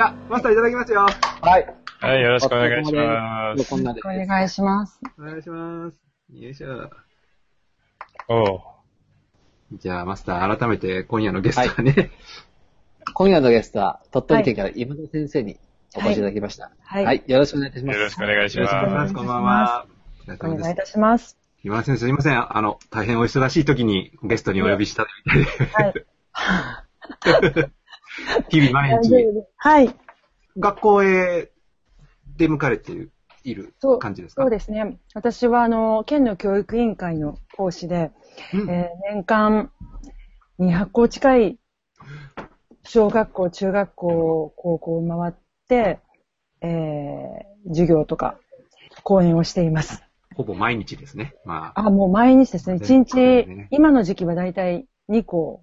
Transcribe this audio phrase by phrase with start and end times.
[0.00, 1.02] じゃあ、マスターいただきますよ。
[1.02, 1.74] はい。
[2.00, 3.68] はい、よろしくお願いします。
[3.68, 4.00] こんなで。
[4.02, 4.98] お願いします。
[5.18, 5.94] お願いします。
[6.32, 6.90] よいしょ。
[8.28, 8.60] おう。
[9.74, 12.12] じゃあ、マスター、改めて今夜のゲストはね、
[13.12, 15.58] 今夜のゲストは、鳥取県から今田先生に
[15.94, 16.70] お越しいただきました。
[16.80, 17.22] はいはい。
[17.26, 17.98] よろしくお願いいたします。
[17.98, 19.12] よろしくお願いしよろしくお願いしまます。
[19.12, 19.86] こんばんは。
[20.26, 20.76] お願いい。
[20.76, 21.36] たします。
[21.62, 22.56] 今田先生、すいません。
[22.56, 27.66] あの、大変お忙しい時にゲストにお呼びしたみたいで、はい。
[28.48, 29.24] 日々毎日、
[29.56, 29.94] はい。
[30.58, 31.50] 学校へ
[32.36, 32.92] 出向かれて
[33.44, 34.42] いるそう感じですか？
[34.42, 34.98] そうですね。
[35.14, 38.10] 私は、あの、県の教育委員会の講師で、
[38.54, 39.70] うんえー年間
[40.58, 41.58] 200校近い
[42.84, 45.34] 小学校、中学校、高校を回っ
[45.68, 46.00] て、
[46.60, 48.38] えー授業とか
[49.02, 50.02] 講演をしています。
[50.34, 51.34] ほぼ毎日ですね。
[51.44, 52.76] まあ、あ、もう毎日ですね。
[52.76, 55.62] 1そうです日、ね今の時期はだいたい2校。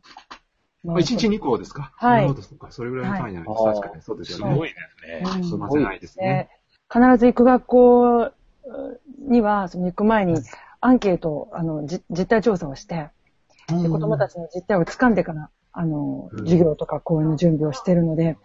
[0.95, 1.91] 1日2校ですか？
[1.95, 2.71] はいなるほど、そうか。
[2.71, 3.63] それぐらいの単位ないですか。
[3.63, 4.41] はい確かに、そうですす。
[4.41, 4.53] よね。
[4.53, 5.39] すごいですね。
[5.39, 6.49] うんすいません、ないですね。
[6.49, 6.57] で
[6.89, 8.31] 必ず行く学校
[9.27, 10.41] には、その行く前に
[10.79, 13.09] アンケートを、あの、じ実態調査をして、
[13.67, 18.37] で子供たちの実態を掴んでから、あの、うん授業とか講演の準備をしているので、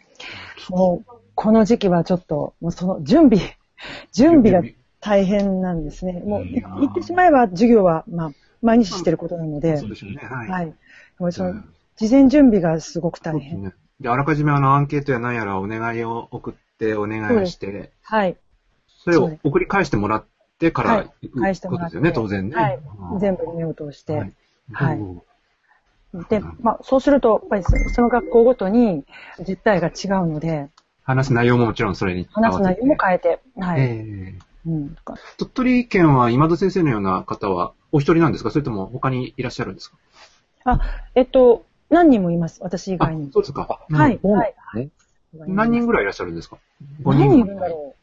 [0.71, 3.57] もう、この時期はちょっと、もうその準備、
[4.13, 4.63] 準備が
[5.01, 6.21] 大変なんですね。
[6.25, 10.19] もう、い言ってしまえば授業は、まあ、毎日してることなのでそう、でしょうね。
[10.19, 10.49] はい。
[10.49, 10.75] はい。
[12.03, 13.63] 事前準備がすごく大変。
[13.63, 13.83] ですね。
[14.01, 18.37] で、あらかじめあの、アンケートや何やらお願いを送って、お願いして、はい。
[19.05, 20.25] それを送り返してもらっ
[20.59, 21.11] てからはい。
[21.23, 21.97] 行く返してもらって。
[21.97, 22.57] ことですよね、当然ね。
[22.57, 22.79] はい。
[23.13, 24.13] うん全部目を通して。
[24.15, 24.33] はい。
[24.73, 24.99] はい。
[24.99, 25.23] うん
[26.29, 29.07] で、まあ、そうすると、やっぱりそその学校ごとに
[29.49, 30.69] 実態が違うので、
[31.05, 33.81] 話す内容ももちろんそれに話す内容もえ変えて、はい。
[33.81, 34.97] えうん、
[35.39, 38.51] 鳥取県は今田先生のような方はお一人なんですか？
[38.51, 39.97] それとも他にいらっしゃるんですか？
[40.65, 40.81] あ、
[41.15, 43.31] えっと、何人もいます、私以あ外に。
[43.33, 43.81] そうですか。
[43.91, 44.91] はいそうなんですね。
[45.47, 46.57] 何人ぐらいいらっしゃるんですか
[47.05, 47.95] ？5何人い人るんだろ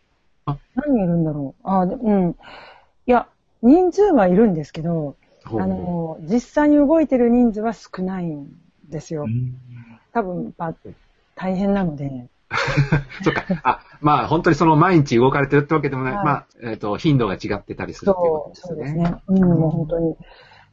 [0.47, 2.31] うあ何人いるんだろうあ、でうん。
[2.31, 3.27] いや、
[3.61, 8.47] 人数はいるんですけど、あの、実際に動いてる人数は少ないん
[8.89, 9.25] ですよ。
[10.13, 10.75] 多分、まあ、
[11.35, 12.27] 大変なので。
[13.23, 13.43] そっか。
[13.63, 16.13] あ、まあ本当にその毎日動かれてるってわけでもない。
[16.15, 18.87] はいまあ、えっ、と、頻度が違ってたりするっていうことですよね。
[18.87, 19.21] そうですね。
[19.27, 20.15] うん、もう本当に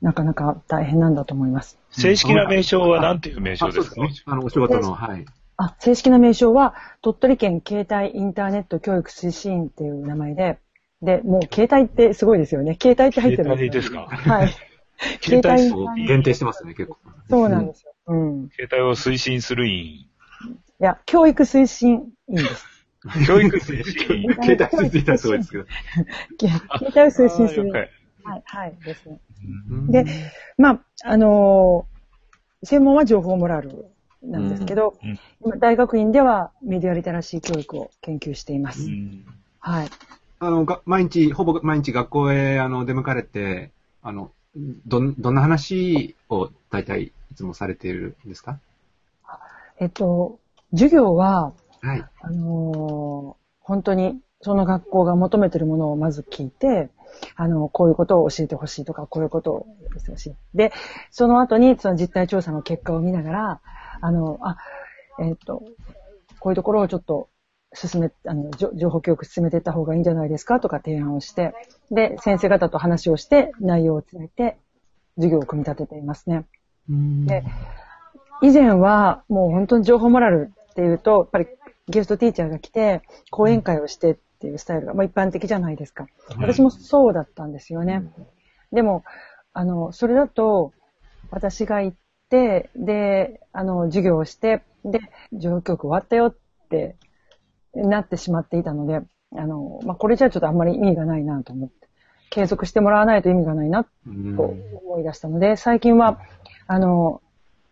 [0.03, 1.79] なかなか大変なんだと思います。
[1.91, 4.01] 正式な名称は何ていう名称あ、ですか？
[4.03, 4.11] ね。
[4.27, 5.25] あの、お仕事の、はい。
[5.57, 10.59] あ、正式な名称は、鳥取県携帯インターネット教育推進員っていう名前で、
[11.03, 12.77] で、もう携帯ってすごいですよね。
[12.81, 14.09] 携帯って入ってるんですよ。
[14.11, 14.33] 携帯ですか？
[14.35, 14.55] はい。
[15.21, 16.99] 携帯携そう限定してますね、結構。
[17.29, 17.93] そうなんですよ。
[18.07, 18.45] うん。
[18.47, 20.09] い携帯を推進する委
[20.79, 22.67] や、教育推進員です。
[23.19, 23.25] 員。
[23.27, 24.35] 教育推進員。
[24.43, 25.65] 携帯ついたらすごいですけど。
[26.39, 27.73] け携帯を推進する。
[28.29, 29.21] はい、はい、ですね。
[29.71, 30.05] うんで、
[30.59, 31.97] まあ、あのー
[32.65, 33.87] 専門は情報モラル
[34.23, 38.89] なんですけど、うんうん今大学院ではメディアリテラシー教育を研究しています。
[38.89, 39.25] うん
[39.61, 39.89] はい。
[40.41, 43.71] あの、が毎日、ほぼ毎日学校へ、あの、出向かれて、
[44.03, 44.31] あの、
[44.87, 48.59] どん、どんな話を大体いつもされているんですか？
[49.79, 50.39] えっと、
[50.73, 52.05] 授業は、はい。
[52.23, 56.89] あのー本当にその学校が求めてるものをまず聞いて、
[57.37, 59.67] あの、こういうことを教えてほしいとか、こういうことを
[59.99, 60.35] してほしい。
[60.55, 60.73] で、
[61.11, 63.61] その後にその実態調査の結果を見ながら、
[64.01, 64.57] あの、あ、
[65.21, 65.63] えっ、と、
[66.41, 67.29] こういうところをちょっと
[67.73, 70.61] 進め、あの、情報教育進めていった方がいいんじゃないですか？
[70.61, 71.55] とか提案をして、
[71.91, 74.59] で、先生方と話をして内容を詰めて、
[75.17, 76.45] 授業を組み立てていますね。
[77.27, 77.45] で、
[78.43, 81.47] 以前はもう本当に情報モラルっていうと、やっぱり
[81.89, 86.07] ゲストティーチャーが来て、講演会をしてっていうスタイルが、まあ、一般的じゃないですか。
[86.39, 88.03] 私もそうだったんですよね。
[88.73, 89.03] でも、
[89.53, 90.73] あの、それだと、
[91.31, 91.97] 私が行っ
[92.29, 95.01] て、で、あの、授業をして、で、
[95.33, 96.37] 状況終わったよっ
[96.69, 96.97] て
[97.75, 99.01] なってしまっていたので、
[99.35, 101.89] あの、まあ、これじゃちょっとあんまり意味がないなと思って、
[102.31, 106.21] 継続してもらわないと意味がないなうんと思い出したので、最近は、
[106.67, 107.23] あの、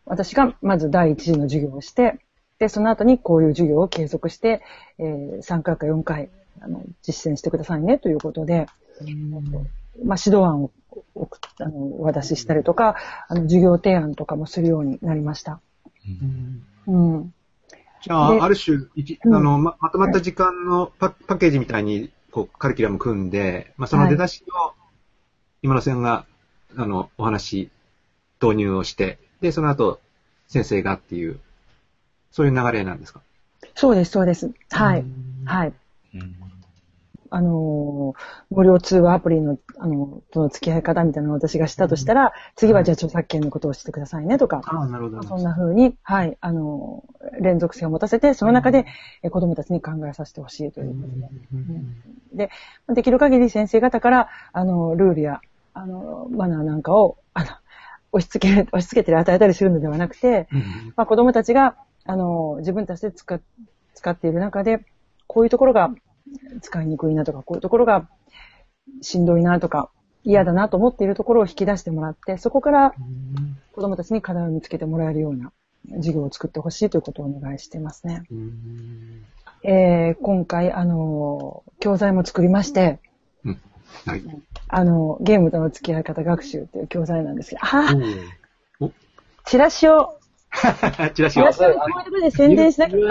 [0.06, 2.18] 私がまず第一次の授業をして、
[2.58, 4.62] で、その後にこういう授業を継続して、
[4.98, 6.30] えー3回か4回、
[6.64, 8.66] あの、実践してくださいねということで、
[10.04, 10.70] まあ、指導案を
[11.58, 12.96] あのお渡ししたりとか、
[13.28, 15.60] あの、授業提案とかもするようになりました。
[16.86, 17.34] うん。
[18.02, 24.72] じゃあ、である種、一あうんの、ま、まとまった時間のパパッケージみたいに、こう、カリキュラム組んで、まあ、その出だしを、
[25.62, 26.26] 今野さんが、
[26.76, 27.70] あの、お話、
[28.42, 30.00] 導入をして、で、その後、
[30.48, 31.38] 先生がっていう、
[32.30, 33.20] そういう流れなんですか？
[33.74, 34.50] そうです、そうです。
[34.70, 35.00] はい。
[35.00, 35.72] うんはい。
[37.34, 38.14] うんあの、
[38.50, 45.22] 無料通話アプリの、あの、との付き合い方みたいなのを私がしたとしたら、次はじゃあ著作権のことをしてくださいねとか、ああ、なるほど。
[45.24, 47.02] そんな風に、はい、あの、
[47.40, 48.86] 連続性を持たせて、その中で
[49.24, 52.46] え子供たちに考えさせてほしいということで。
[52.46, 52.50] で、
[52.94, 55.40] できる限り先生方から、あの、ルールや、
[55.72, 57.46] あの、マナーなんかを、あの、
[58.12, 60.60] 押し付け、押し付けて与えたりするのではなくて、うん
[60.94, 63.34] まあ、子供たちが、あの、自分たちで使
[64.08, 64.84] っている中で、
[65.26, 65.90] こういうところが
[66.60, 68.08] 使いにくいなとか、こういうところが
[69.02, 69.90] しんどいなとか、
[70.24, 72.94] 嫌だなと思っているところを引き出してもらって、そこから
[73.72, 75.52] 子供たちに課題を見つけてもらえるような
[75.96, 78.22] 授業を作ってほしいということをお願いしていますね。
[78.30, 79.24] うん。
[79.64, 83.00] えー今回、あの、教材も作りまして、
[84.06, 84.22] はい。
[84.68, 87.88] あの、ゲームとの付き合い方学習っていう教材なんですけど、あ
[89.46, 90.18] チラシを、
[91.14, 91.42] チラシを。
[91.42, 91.52] チラ。
[91.52, 93.02] シをこういうところで宣伝しなてね。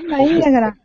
[0.00, 0.76] 今いいんだから、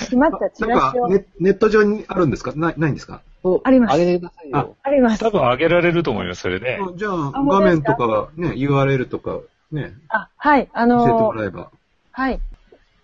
[0.00, 1.02] 決まったチなんラシを。
[1.04, 2.52] かネ、ネット上にあるんですか？
[2.54, 3.22] ない、ないんですか？
[3.64, 4.76] ありますあげてくださいよ。
[4.82, 5.30] あります多。
[5.30, 6.78] 分上げられると思います、それで。
[6.80, 9.40] あじゃあ、画面とか、ね、URL とか、
[9.72, 11.70] ね、あ、はい、あ教えてのもらえば。
[12.12, 12.40] はい。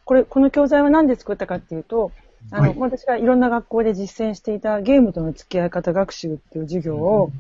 [0.05, 2.13] これ、この教材は何で作ったかっていうと、
[2.53, 7.33] あの、はい私がいろんな学校で実践していたゲームとの付き合い方学習っていう授業を、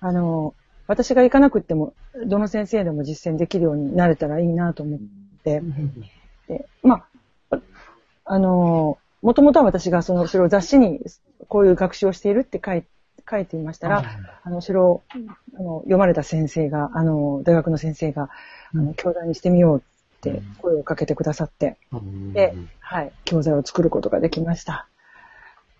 [0.00, 0.54] あの、
[0.86, 1.94] 私が行かなくっても、
[2.26, 4.98] どの先生でも実践できるようになれたらいいなと思っ
[5.42, 5.62] て、
[6.48, 7.04] で、まあ、
[8.26, 11.00] あの、もともとは私がその、それを雑誌に
[11.48, 12.84] こういう学習をしているって書い
[13.28, 14.04] 書いていましたら、
[14.44, 15.02] あの、それを、
[15.58, 18.28] あの、読まれた先生が、あの、大学の先生が、
[18.74, 22.32] あの、教材にしてみようって声をかけてくださって、うん。
[22.32, 24.86] で、はい、教材を作ることができました。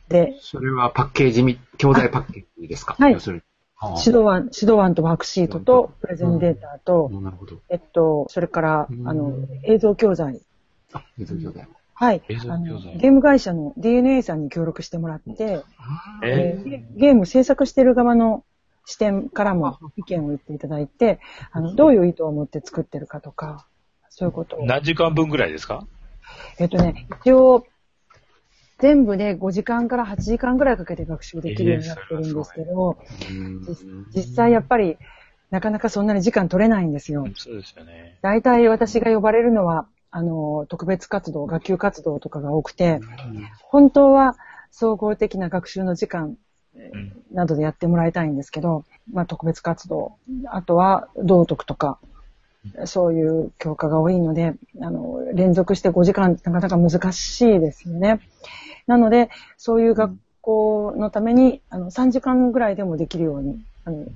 [0.09, 2.97] で、それはパッケージみ、教材パッケージですか？
[2.99, 3.13] はい。
[3.13, 7.61] 指導案、指導案とワークシートと、プレゼンデータと、なるほど。
[7.69, 9.09] えっと、それから、うん。
[9.09, 10.41] あの、映像教材。
[10.93, 11.69] あ、映像教材。
[11.99, 12.23] はい。
[12.29, 15.63] 映像あ教材のゲーム会社の DNA さんに協力してもらって、
[16.23, 18.45] ええーゲゲーム制作している側の
[18.85, 21.21] 視点からも意見を言っていただいて、
[21.53, 23.67] あの、どういう意図を持って作ってるかとか、
[24.11, 24.67] そういうことを。
[24.67, 25.87] 何時間分ぐらいですか？
[26.59, 27.67] えっとね、一応、
[28.79, 32.99] 全部で5時間から8時間ぐらいかけて学習できるようになってるんですけど、
[33.67, 34.99] 実実際やっぱり、
[35.51, 37.27] なかなかそんなに時間取れないんですよ。
[37.37, 38.19] そうですよね。
[38.21, 39.87] 大体私が呼ばれるのは、
[40.17, 43.01] あの、特別活動、学級活動とかが多くて、
[43.61, 44.35] 本当は
[44.71, 46.39] 総合的な学習の時間
[46.75, 47.13] うん。
[47.33, 50.17] などでやってもらいたいんですけど、まあ特別活動、
[50.47, 51.99] あとは道徳とか、
[52.87, 58.21] そういう教科が多いので、あの、連続して5時間なかなか難しいですよね。
[58.87, 59.29] なので、
[59.59, 64.07] そういう学校のために、あの、3時間ぐらいでもできるように、あの、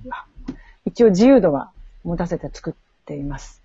[0.87, 1.73] 一応自由度は
[2.05, 2.75] 持たせて作っ
[3.05, 3.63] ています。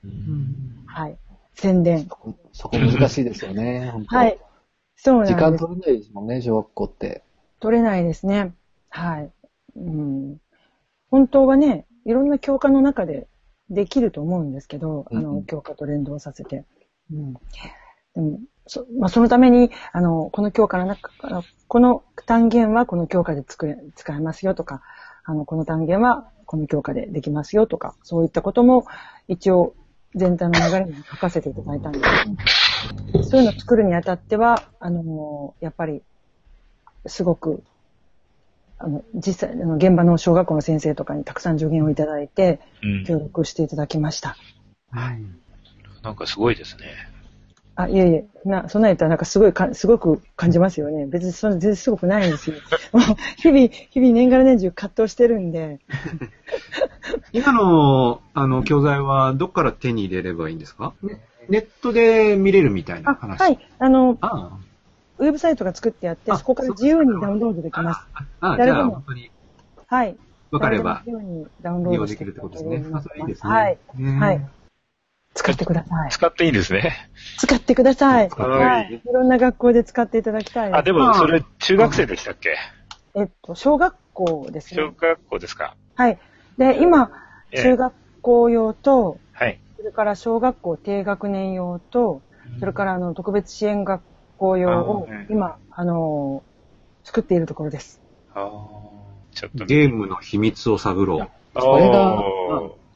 [0.85, 1.17] はい。
[1.55, 2.07] 宣伝。
[2.51, 4.39] そこ難しいですよね、 本当はい。
[4.95, 5.33] そうなんです。
[5.35, 7.23] 時間取れないですもんね、小学校って。
[7.59, 8.53] 取れないですね。
[8.89, 9.31] はい。
[9.75, 10.37] うん、
[11.09, 13.27] 本当はね、いろんな教科の中で
[13.69, 16.65] できると思うんですけど、あの、うんうん教科と連動させて。
[17.11, 17.33] うん。
[17.33, 24.81] でも、そ、まあ、そのために、あの、この教科の中から、この単元はこの教科で作れ、使えますよとか、
[25.23, 28.85] あの、この単元はこの教科でできますよとか、そういったことも
[29.27, 29.75] 一応
[30.15, 33.29] 全体の流れに書かせていただいたんです。
[33.29, 36.01] そういうのを作るにあたっては、あの、やっぱり、
[37.05, 37.63] すごく、
[38.77, 43.03] あの、実際、あの、現場の小学校の先生とかにたくさん助言をいただいて、うん。
[43.05, 44.37] 協力していただきました。
[44.91, 45.21] はい。
[46.03, 47.14] なんかすごいですね。
[47.75, 51.05] あ、いえいえ、な、そんな言ったらなんかすごいか、すごく感じますよね。
[51.07, 52.55] 別にそんな全然すごくないんですよ。
[52.93, 53.01] もう
[53.37, 55.79] 日々、日々年がら年中葛藤してるんで、
[57.33, 60.93] 今の、あの、教材はどっから手に入れればいいんですか？
[61.49, 63.39] ネットで見れるみたいなあ、話。
[63.39, 64.57] はい、あの、あ
[65.17, 67.99] ウェブサイトが作ってあって、あそこから自由にダウンロードできます。
[68.13, 69.31] あ、ああ、じゃあ、誰でも本当に
[69.87, 70.15] はい。
[70.51, 72.83] 分かれば自由にダウンロー利用できるってことですね。
[72.93, 73.53] あ、それいいですね。
[73.53, 73.77] はい。
[73.95, 74.41] ねはい。
[75.35, 76.09] 使ってください。
[76.11, 77.09] 使っていいんですね。
[77.37, 78.29] 使ってください。
[78.29, 78.95] はい。
[78.95, 80.73] いろんな学校で使っていただきたい。
[80.73, 82.55] あ、でもそれ中学生でしたっけ？
[83.15, 84.95] えっと、小学校です小ね。
[84.99, 86.17] 学校ですかはい。
[86.57, 87.11] で、今、
[87.51, 89.59] ええ中学校用と、はい。
[89.77, 92.21] それから小学校低学年用と、
[92.59, 94.01] それからあの特別支援学
[94.37, 96.55] 校用を今、あのー
[97.07, 98.01] 作っているところです。
[98.33, 98.49] ああ。
[99.31, 99.65] ちょっと。
[99.65, 102.19] ゲームの秘密を探ろそれが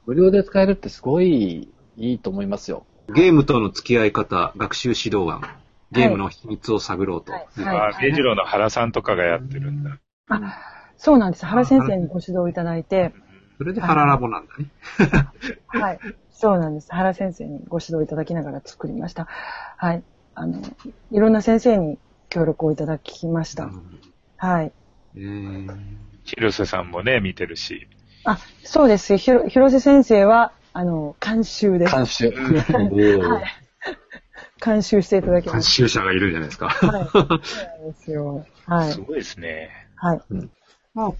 [0.07, 1.69] 無料で使えるってすごい
[1.99, 2.85] いいと思いますよ。
[3.07, 3.13] う。
[3.13, 5.41] ゲームとの付き合い方、学習指導案。
[5.91, 7.31] ゲームの秘密を探ろうと。
[7.31, 9.99] はいうんはいあ、ベジロの原さんとかがやってるんだ。
[10.29, 10.57] あ、
[10.97, 11.45] そうなんです。
[11.45, 13.13] 原先生にご指導いただいて、
[13.57, 14.71] それでハララボなんだね。
[15.67, 15.99] はい。
[16.31, 16.87] そうなんです。
[16.91, 19.27] 原先生にご指導いただきながら作りました。
[19.77, 20.03] はい。
[20.35, 20.61] あの、
[21.11, 21.97] いろんな先生に
[22.29, 23.65] 協力をいただきました。
[23.65, 23.99] うん
[24.37, 24.71] はい。
[25.15, 25.77] えー
[26.23, 27.87] 広瀬さんもね、見てるし。
[28.23, 29.17] あ、そうです。
[29.17, 32.31] ひろ、広瀬先生は、あの、監修で、監修。
[32.35, 33.43] はい
[34.63, 36.77] 監修していただきま監し修者がいるじゃないですか。
[36.79, 36.87] た。
[36.87, 37.07] はい。
[37.07, 38.45] そうなんですよ。
[38.65, 39.01] はいす。
[39.01, 39.69] ごいですね。
[39.95, 40.21] はい。
[40.93, 41.11] まあ、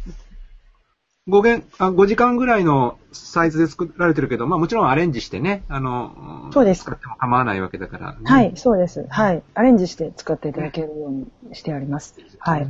[1.28, 9.06] 5限、あ5時間ぐらいのサイズで作られてるけど、まあもちろんアレンジしてね、あの、そうです使っても構わないわけだから、ねはい、そうです。
[9.10, 9.44] はい。
[9.54, 12.16] アレンジして使っていただけるようにしてあります。
[12.40, 12.68] はい。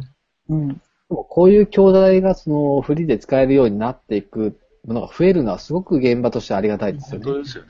[0.49, 0.67] うん。
[0.69, 0.75] で
[1.09, 7.25] もこういう教材がそのフリーで使えるようになっていくものが増えるのはすごく現場としてありがたいですよね。
[7.25, 7.69] 本当ですよね。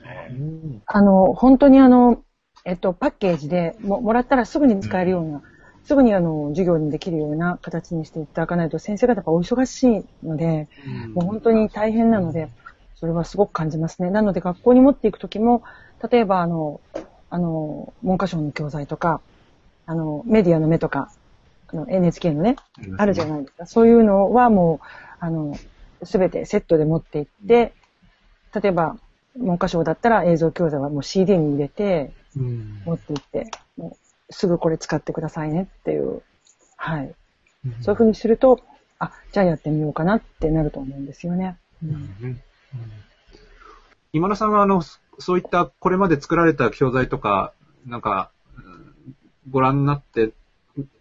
[0.86, 2.22] あの、本当にあの、
[2.64, 5.42] えっと、パッケージでももらったらすぐに使えるような、
[5.84, 10.68] すぐにあの、授業にできるような形にしていただかないと、先生方がお忙しいので、
[11.14, 12.50] もう本当に大変なので、
[12.96, 14.10] それはすごく感じますね。
[14.10, 15.62] なので学校に持っていくときも、
[16.10, 16.80] 例えばあの、
[17.30, 19.20] あの、文科省の教材とか、
[19.86, 21.10] あの、メディアの目とか、
[21.68, 22.56] あの、NHK のね、
[22.96, 23.66] あるじゃないですか。
[23.66, 24.86] そういうのはもう、
[25.20, 25.56] あの、
[26.02, 27.72] すべてセットで持っていって、
[28.54, 28.96] 例えば、
[29.36, 33.96] 文科省だったら映像教材はもう CD に入れて、うん持っていって、も
[34.30, 36.22] うすぐこれ使ってくださいねっていう、
[36.76, 37.14] はい。
[37.82, 38.60] そういうふうにすると、
[38.98, 41.56] あ、じゃあやってみようかなってなると思うんですよね。
[41.82, 41.94] うんう
[42.26, 42.40] ん
[44.12, 47.52] 今野さんは、あの、そそういったこれまで作られた教材とか、
[47.86, 49.14] なんか、うん
[49.48, 50.32] ご覧になって、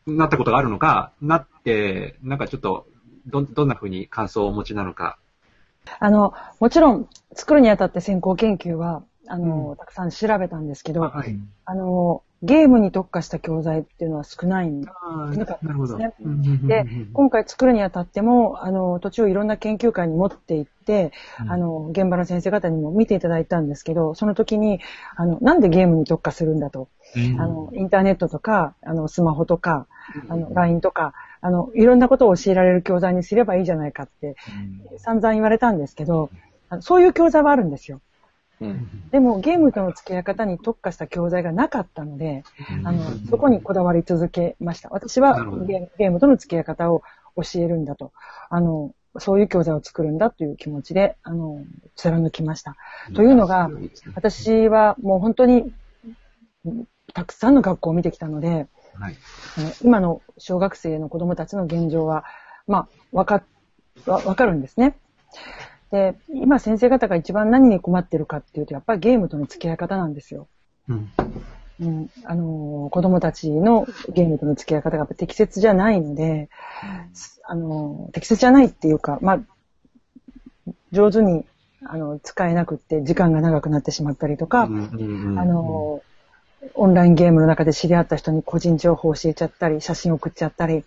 [0.07, 2.87] なったことがあるのか、なって、なんかちょっと、
[3.29, 5.17] どん、どんな風に感想をお持ちなのか。
[5.99, 11.37] あの、もちろん、作るにあたって先行研究は、あの、うんたくさん調べたんですけど、はい。
[11.65, 15.97] あの、ゲームに特化した教材っていうのは少ないんあなかったなるほど。
[15.97, 24.79] で、今回作るにあたっても、あの、途中いろんな研究会に持って行って、うんあの、現場の先生方にも見ていただいたんですけど、その時に、
[25.17, 26.87] あの、なんでゲームに特化するんだと。
[27.15, 29.87] うんあの、インターネットとか、あの、スマホとか、
[30.29, 34.35] あの、LINE とか、あの、いろんなことを教えられる教材にすればいいじゃないかって、
[34.97, 36.29] 散々言われたんですけど、
[36.81, 38.01] そういう教材はあるんですよ。
[38.61, 39.09] うん。
[39.09, 42.43] でも、ゲームとの付き合い方に特化した教材がなかったので、
[42.83, 44.89] あの、そこにこだわり続けました。
[44.89, 47.01] 私はゲームとの付き合い方を
[47.37, 48.11] 教えるんだと。
[48.49, 51.63] あの、そういう教材を作るんだという気持ちで、あの、
[51.95, 52.75] 貫きました。
[53.15, 53.69] というのが、
[54.13, 55.73] 私はもう本当に、
[56.65, 58.67] うんたくさんの学校を見てきたので、
[58.99, 59.15] はい。
[59.83, 62.25] 今の小学生の子供たちの現状は、
[62.67, 63.43] まあ、わか、
[64.05, 64.95] わ、わかるんですね。
[65.91, 70.47] で、今先生方が一番何に困ってるかっていうと、やっぱりゲームとの付き合い方なんですよ。
[70.87, 71.11] うん。
[71.81, 76.49] うん、あのー子供たちのゲームとの付き合い方が適切じゃないので、
[77.47, 79.39] あのー適切じゃないっていうか、まあ、
[80.91, 81.45] 上手に、
[81.85, 86.08] あの、使えなくって時間が長くなってしまったりとか、うんうんうんあのー
[86.73, 90.83] オンラインゲームの中で知り合った人に個人情報を教えちゃったり、写真送っちゃったり、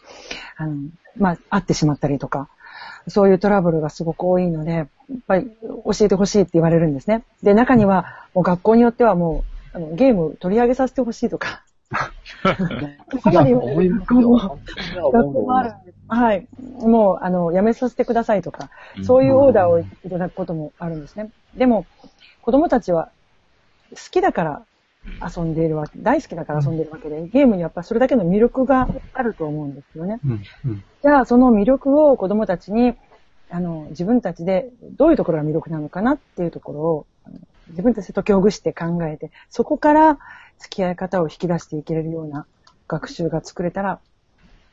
[0.57, 0.77] あの、
[1.17, 2.49] まあ、会ってしまったりとか、
[3.09, 4.89] そういうトラブルがすごく多いので、やっ
[5.27, 5.51] ぱり
[5.85, 7.25] 教えてほしいって言われるんですね。
[7.43, 11.65] で、中には、もう学校によってはもう、あのゲーム取り上げさせてほしいとか、
[13.11, 15.99] そこまで言われる思い学校もあるんです。
[16.09, 16.47] はい。
[16.81, 18.71] もう、あの、やめさせてくださいとか、
[19.03, 21.31] そういうオーダーをいただくこともあるんですね。
[21.57, 21.87] でも、
[22.43, 23.11] 子供たちは
[23.91, 24.63] 好きだから
[25.21, 30.21] 遊んでいるわけ、大好きだから遊んでいるわけで、ゲームにやっぱそれだけの魅力があると思うんですよね。
[30.25, 30.41] うん。
[30.65, 30.85] うん。
[31.03, 32.95] じゃあ、その魅力を子供たちに、
[33.51, 37.07] あの、自分たちでどういうところが魅力なのかなっていうところを、
[37.69, 40.19] 自分たちで解きほぐして考えて、そこから
[40.59, 42.47] 付き合い方を引き出していけれるような
[42.89, 44.01] 学習が作れたら、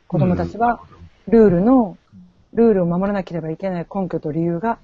[0.08, 0.82] 子供たちは
[1.28, 1.98] ルールの、
[2.54, 4.80] ルールを守らなければいけない根拠と理由が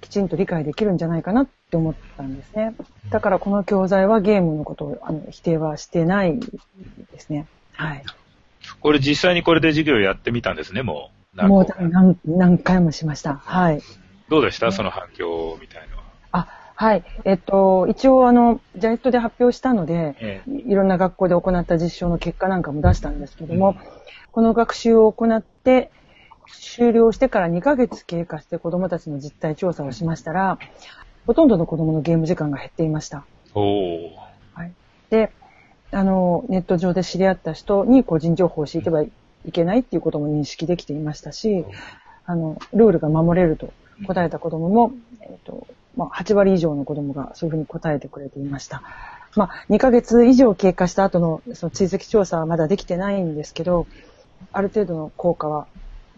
[0.00, 2.74] きちんと理解できるんじゃないかなって思ったんですね。
[3.10, 6.46] だからこの教材はゲームのことをあの否定はしてないで
[7.18, 7.46] すね。
[7.72, 8.04] はい。
[8.80, 11.36] これ実際にこれで授業やってみたんですね、もう。
[11.36, 13.34] 何もう何何回もしました。
[13.34, 13.82] はい。
[14.28, 14.72] どうでした？
[14.72, 16.02] その反響みたいのは。
[16.32, 17.04] あ、はい。
[17.24, 23.76] えっと、一応あの、ジャイットで発表したので、ええいろんな学校で行った実証の結果なんかも出したんですけども、
[24.32, 25.90] この学習を行って、
[26.52, 30.58] 終了してから2ヶ月経過して子供たちの実態調査をしましたら、
[31.26, 33.24] ほとんどの子供のゲーム時間が減っていました。
[34.54, 34.72] はい。
[35.10, 35.30] で、
[35.90, 39.10] あの、ネット上で知り合った人に個人情報を教えてはい
[39.52, 41.64] けないっていうことも認識できていましたし、
[42.24, 43.72] あの、ルールが守れると
[44.06, 48.82] 答えた子供も、えっ、と、まあ、8割以上の子供がそういうふうに答えてくれていました。
[49.34, 53.86] まあ、2ヶ月以上経過した後のその追跡調査はまだできてないんですけど、
[54.52, 55.66] ある程度の効果は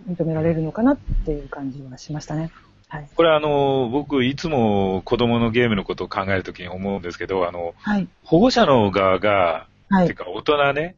[0.09, 2.51] 認められるのかなっていう感じはしましたね。
[2.89, 3.09] はい。
[3.15, 8.09] これあの、僕いつも子供のゲームのことを考えるときに思うんですけど、あの、はい。
[8.25, 10.95] 保護者の側が、はいてか大人ね、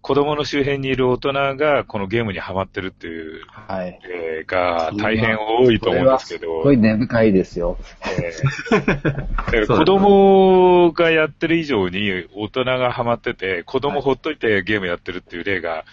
[0.00, 4.00] 子供の周辺にいる大人がこのゲームにハマってるっていうはい。
[4.02, 7.78] 例が大変多いと思うんですけど、すごい根深いですよ。
[8.20, 15.84] えー 子供がやってる以上に大人がハマってて、子供ほっといてゲームやってるっていう例が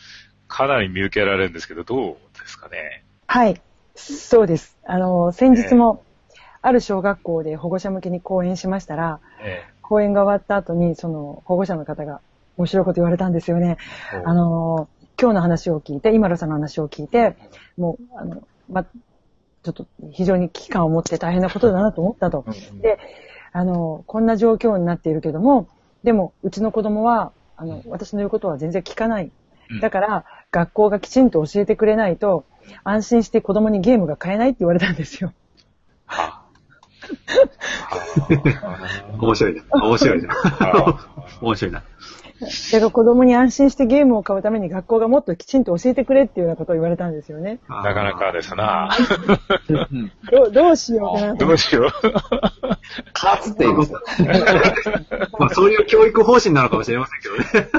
[0.50, 3.04] かなり見受けられるんですけど、どうですかね？
[3.28, 3.62] はい。
[3.96, 4.78] そうです。
[4.86, 6.04] あの、先日も、
[6.62, 12.20] ある小学校で保護者向けに講演しましたら、え講演が終わった後に、その保護者の方が
[12.58, 13.78] 面白いこと言われたんですよね。
[14.14, 14.90] えあの、
[15.22, 17.36] 今日の話を聞いて、今田さんの話を聞いて、
[17.78, 22.46] もう、あの、ま、ちょっと非常に危機感を持って大変なことだなと思ったと。
[22.82, 22.98] で、
[23.52, 25.68] あの、こんな状況になっているけども、
[26.04, 29.26] でも、うちの子供は、あの、私の言うことは全然聞かない。
[29.26, 32.46] うんだから、学校がきちんと教えてくれないと、
[32.84, 35.34] 安心して子供にゲームが買えないって言われたんですよ。
[38.20, 38.78] は
[39.20, 39.62] 面白いね。
[39.72, 40.34] 面白いじゃん。
[41.42, 41.84] 面白いな。
[42.40, 42.48] だ
[42.80, 47.60] から子供に安心してゲームを買うために学校がもっときちんと教えてくれっていうようなことを言われたんですよね。
[47.68, 48.90] あなかなかですな。
[50.32, 51.92] どう どうしようかなとどうしよう。
[53.14, 54.02] 勝つって言いますよ。
[55.38, 57.70] まあ、そういう教育方針なのかもしれませんけどね。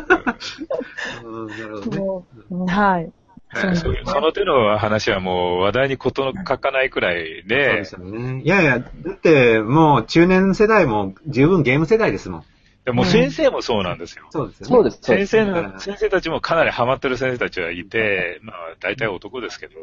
[1.24, 2.72] うん、なるほどね。
[2.72, 3.10] はい。
[3.52, 8.42] そうなんですそうその手の話はもう話題にことの書かないくらいそうでで、すよね。
[8.42, 12.44] いやいや、だってもう中年世代も十分ゲーム世代ですもん。
[12.84, 14.26] でも先生もそうなんですよ。
[14.30, 14.74] そうですよね。
[14.74, 14.98] そうです。
[15.02, 19.74] 先生の、先生たちもかなりハマってる先生たちはいて、まあ大体男ですけど、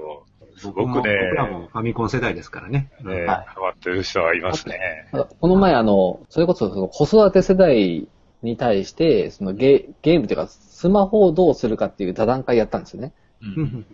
[0.57, 2.89] すごくね、僕らもファミコン世代ですからね。
[3.03, 4.79] ねはいハマってる人はいますね。
[5.11, 8.07] この前あの、それこそその子育て世代
[8.41, 13.13] に対して、そのゲゲームというか、スマホをどうするかっていう座談会やったんですよね。
[13.41, 13.49] うん。
[13.49, 13.85] うん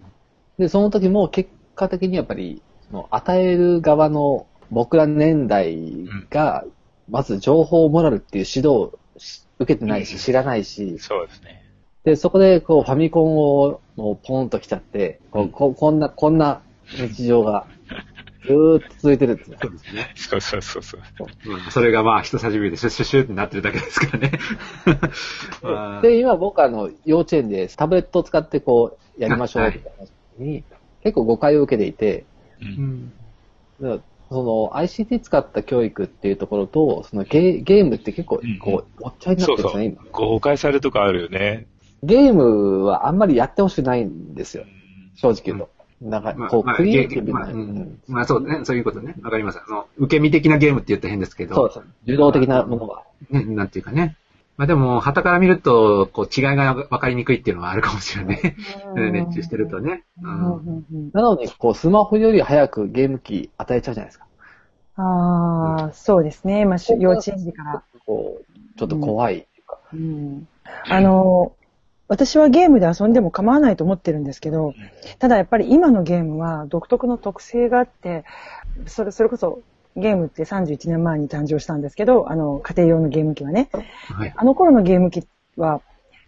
[0.57, 6.63] で、その時も結果的にやっぱり、その与える側の僕ら年代が、
[7.09, 11.63] まず情報をもらうっていう指導をし受けてないし、知らないし、そうですね。
[12.03, 17.65] で、そこでこうファミコンをもうポンと来ちゃって、こうここんな、こんな日常が
[18.45, 19.57] ずーっと続いてるんですよ。
[19.61, 20.13] そうですね。
[20.15, 21.01] そうそうそうそう。
[21.51, 24.31] うんそれがまあ人差し指でシュッシュッシュッってなってるだけですからね。
[25.61, 30.63] まあで、今僕あの、幼稚園でタブレットを使ってこう、やりましょうって話に、
[31.03, 32.25] 結構誤解を受けていて、
[32.61, 33.13] ううん
[34.29, 40.11] その ICT 使った教育っていうところと、そのゲゲームって結構うん、こう、ごっちゃになっそうそてるんですね、う。
[40.11, 41.67] 誤解されるとこあるよね。
[42.01, 42.13] 今。
[42.13, 44.65] ゲームはあんまりやってほしくないんですよ、
[45.15, 45.69] 正直言うと。
[46.03, 49.15] なんか、こう、まあまあクリエイティブな、ゲームまあうんまあそうね、そういうことね。
[49.23, 49.59] わかります。
[49.65, 51.55] あの、受け身的なゲームって言ったら変ですけど。
[51.55, 51.81] そうです。
[52.03, 53.03] 受動的なものが。
[53.29, 54.17] ね、なんていうかね。
[54.57, 58.41] まあでも、旗から見ると、こう、違いが分かりにくいっていうのはあるかもしれない
[58.95, 59.11] ね。
[59.11, 60.03] 熱中してるとね。
[60.21, 64.25] ううんんうんうんなのに、こう、スマホより早くゲーム機与えちゃうじゃないですか。
[64.95, 66.65] ああ、そうですね。
[66.65, 67.83] まあ、し幼稚園児から。
[68.05, 69.79] こう、ちょっと怖いうか。
[69.93, 70.47] うん
[70.87, 71.53] あの、
[72.13, 74.75] 私はゲームで遊んでも構わないと思ってるんですけど、
[75.17, 78.23] ただやっぱり今のゲームは独特の特性があって、
[78.85, 79.61] それ、それこそ
[79.97, 83.71] ゲームって31年前に誕生したんですけど、あの、家庭用のゲーム機はね。
[84.13, 84.33] はい。
[84.35, 85.81] あの頃のゲーム機は、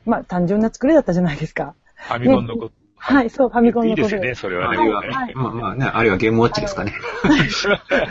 [0.06, 1.76] まあ単純な作りだったじゃないですか。
[1.94, 2.74] ファミコンのこと。
[2.98, 4.78] はい、そう、ファミコンのこといいですよね、それはね。
[4.80, 6.94] あるいは、はいまあまあね、あるいはゲームウォッチですかね。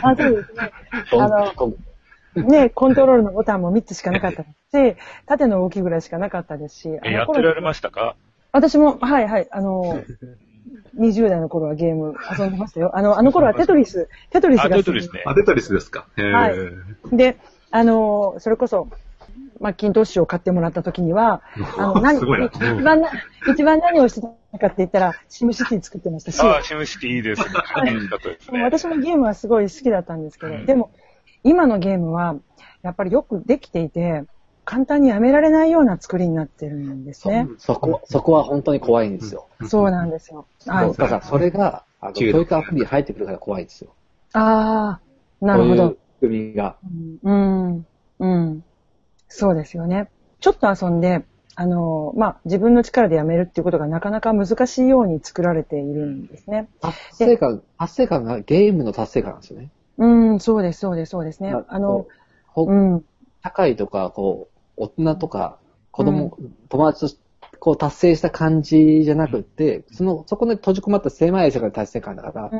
[0.01, 0.71] あ、そうですね。
[1.11, 1.73] あの
[2.35, 4.47] ね、コントロールのボタンも3つしかなかったし、
[5.25, 8.15] 縦の動きぐらいしかなかったですし、えやってられましたか？
[8.51, 10.03] 私も、はいはい、あの、
[10.97, 12.91] 20代の頃はゲーム遊んでましたよ。
[12.97, 15.23] あの、あの頃はテトリス、テトリスあ、が好きテトリスね。
[15.25, 16.07] あ、テトリスですか。
[16.15, 17.37] はいで、
[17.71, 18.87] あの、それこそ、
[19.59, 21.41] マッキントッシュを買ってもらった時には、
[21.77, 22.45] あの、何、すごいな。
[22.45, 23.09] 一番な、
[23.53, 27.47] 一番何をしてたかって言ったら、シムシティ作ってましたし、ああ、シムシティいいですね。
[27.53, 28.63] 楽しかったですね。
[28.63, 30.91] 私もゲームはすごい好きだったんですけど、うんでも、
[31.45, 32.35] 今のゲームは、
[32.81, 34.23] やっぱりよくできていて、
[34.65, 37.47] 簡単にやめられないような作りになってるんですね。
[37.59, 39.47] そこ、そこは本当に怖いんですよ。
[39.69, 40.47] そうなんですよ。
[40.65, 40.93] はい。
[40.93, 43.91] だからそれが、あの教育アプリに入ってくるから怖いんですよ。
[44.33, 44.99] あ
[45.41, 45.89] あ、なるほど。
[45.89, 46.77] こういう仕組みが。
[47.23, 47.85] うん、
[48.19, 48.63] うん。
[49.27, 50.09] そうですよね。
[50.39, 56.69] ちょっと遊んで、あの、まあ、自分の力でやめるっていうことがなかなか難しいように作られているんですね。
[56.81, 59.69] 達成感、達成感がゲームの達成感なんですよね。
[59.97, 61.53] うん、そうです、そうです、そうですね。
[61.67, 62.05] あの、
[62.47, 63.05] ほうん、
[63.43, 65.59] 社会とか、こう、大人とか、
[65.91, 66.37] 子供、
[66.69, 67.21] 友達と、
[67.59, 72.51] こう、達成した感じじゃなくって、その、そこで閉じ込まった狭い世界の達成感だから、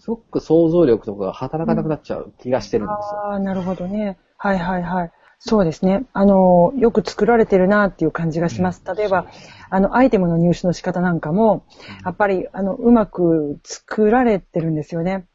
[0.00, 3.20] すごく想像力とかが働かなくなっちゃう気がしてるんですよ。
[3.26, 4.18] ああ、なるほどね。
[4.36, 5.12] はいはいはい。
[5.44, 6.04] そうですね。
[6.12, 8.80] あの、よく作られてるなっていう感じがします。
[8.96, 9.26] 例えば、
[9.70, 11.64] あの、アイテムの入手の仕方なんかも、
[12.04, 15.26] やっぱり、あの、うまく作られてるんですよね。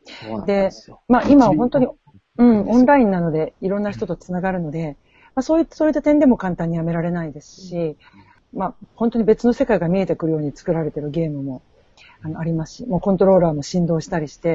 [0.46, 0.70] で。
[1.10, 1.88] まあ今は本当に、
[2.38, 4.96] うん、オンラインなので、いろんな人とつながるので、
[5.36, 7.98] まあそういった、そういった点でも簡単にやめられないですし、
[8.54, 11.62] まあ、本当に別の世界が見えてくるように作られてるゲームも、
[12.24, 14.50] あの、ありますし、もうコントローラーも振動したりして、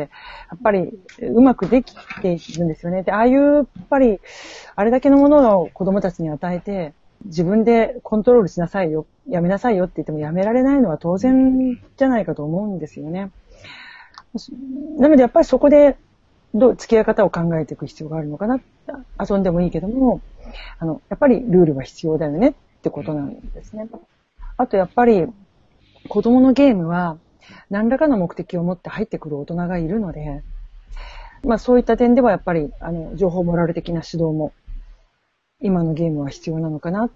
[0.50, 3.02] やっぱりうまくできているんですよね。
[3.02, 4.20] で、ああいう、やっぱり、
[4.74, 6.92] あれだけのものを子供たちに与えて、
[7.24, 13.30] 自分でコントロールしなさいよ、やめなさいよって言ってもやめられないのは当然じゃないかと思うんですよね。
[14.98, 15.96] なのでやっぱりそこで、
[16.54, 18.60] どう付き合い方を考えていく必要があるのかな。
[19.18, 20.20] 遊んでもいいけども、
[20.78, 23.88] あの、やっぱりルールは必要だよねってことなんですね。
[24.56, 25.26] あとやっぱり、
[26.08, 27.16] 子供のゲームは、
[27.70, 30.42] 何らかの目的を持って入ってくる大人がいるので、
[31.44, 34.52] まあそういった点ではやっぱり、あの、情報モラル的な指導も、
[35.60, 37.10] 今のゲームは必要なのかな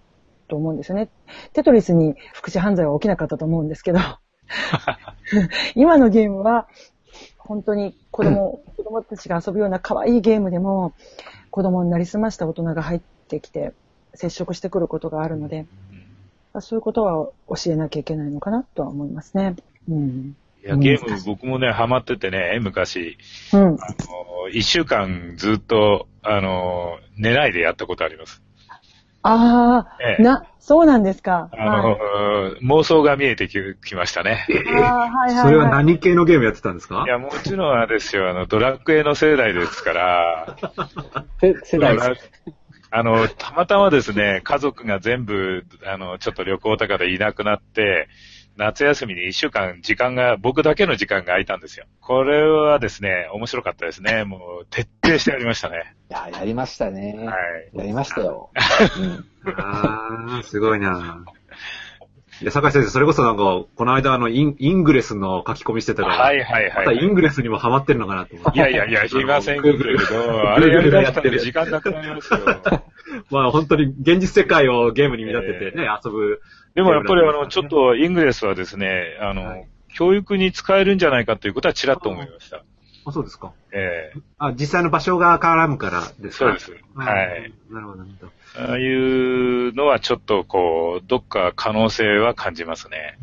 [0.48, 1.08] と思うんですよね。
[1.52, 3.98] テトリスに福祉犯罪は起きなかったと思うんですけど、
[5.74, 6.68] 今のゲームは、
[7.38, 10.92] 本当に子供、 子供たちが遊ぶような可愛いゲームでも、
[11.50, 13.72] 子供になりすました大人が入ってきて、
[14.14, 15.66] 接触してくることがあるので、
[16.60, 19.56] そういうことは教えなきゃいけないのかなとは思いますね。
[19.88, 20.36] うん。
[20.64, 23.18] いや、ゲーム僕もね、ハマっててね、昔。
[23.52, 23.60] うん。
[23.60, 23.76] あの、
[24.50, 28.42] 一週間ずっと、あの、寝ないでやったことあります。
[29.22, 31.48] ああ、ええ、な、そうなんですか。
[31.52, 34.46] あの、はい、妄想が見えてききましたね。
[34.48, 37.02] あはいはい、はい、それは何系のゲームやってたんですか？
[37.04, 40.56] いや、もちろんあれですよ、あの、ドラクエの世代ですから。
[41.64, 42.30] 世代です
[42.92, 48.08] あの、たまたまですね、家族が全部、あの、ちょっと旅行とかでいなくなって、
[48.56, 51.86] 夏休みに一週間時間が、僕だけの時間が空いたんですよ。
[52.00, 54.24] これはですね、面白かったですね。
[54.24, 55.94] もう、徹底してやりましたね。
[56.10, 57.16] いや、やりましたね。
[57.26, 57.34] は
[57.74, 57.76] い。
[57.76, 58.50] やりましたよ。
[59.58, 61.24] ああ、すごいな。
[62.42, 66.86] いや、坂井先生、それこそなんか、この間あのイン、 Ingress の書き込みしてたから、はいはいはい。
[66.86, 68.58] またイングレスにもハマってるのかなと思って。
[68.58, 69.78] いやいやいや、 すいませんけど、
[70.50, 72.40] あれやりだしたら時間なくなりますよ。
[73.30, 76.42] まあ本当に現実世界をゲームに見立ててね、遊ぶ。
[76.76, 82.62] でもやっぱりあの、ちょっと Ingress はですね、あの、教育に使えるんじゃないかということはちらっと思いました。
[83.06, 83.54] あ、そうですか。
[83.72, 86.72] ええあ、実際の場所が絡むからですかそうです。
[86.94, 87.52] はい。
[87.70, 88.32] なるほど、なるほど。
[88.58, 93.18] ああいうのはちょっとこう、どっか可能性は感じますね。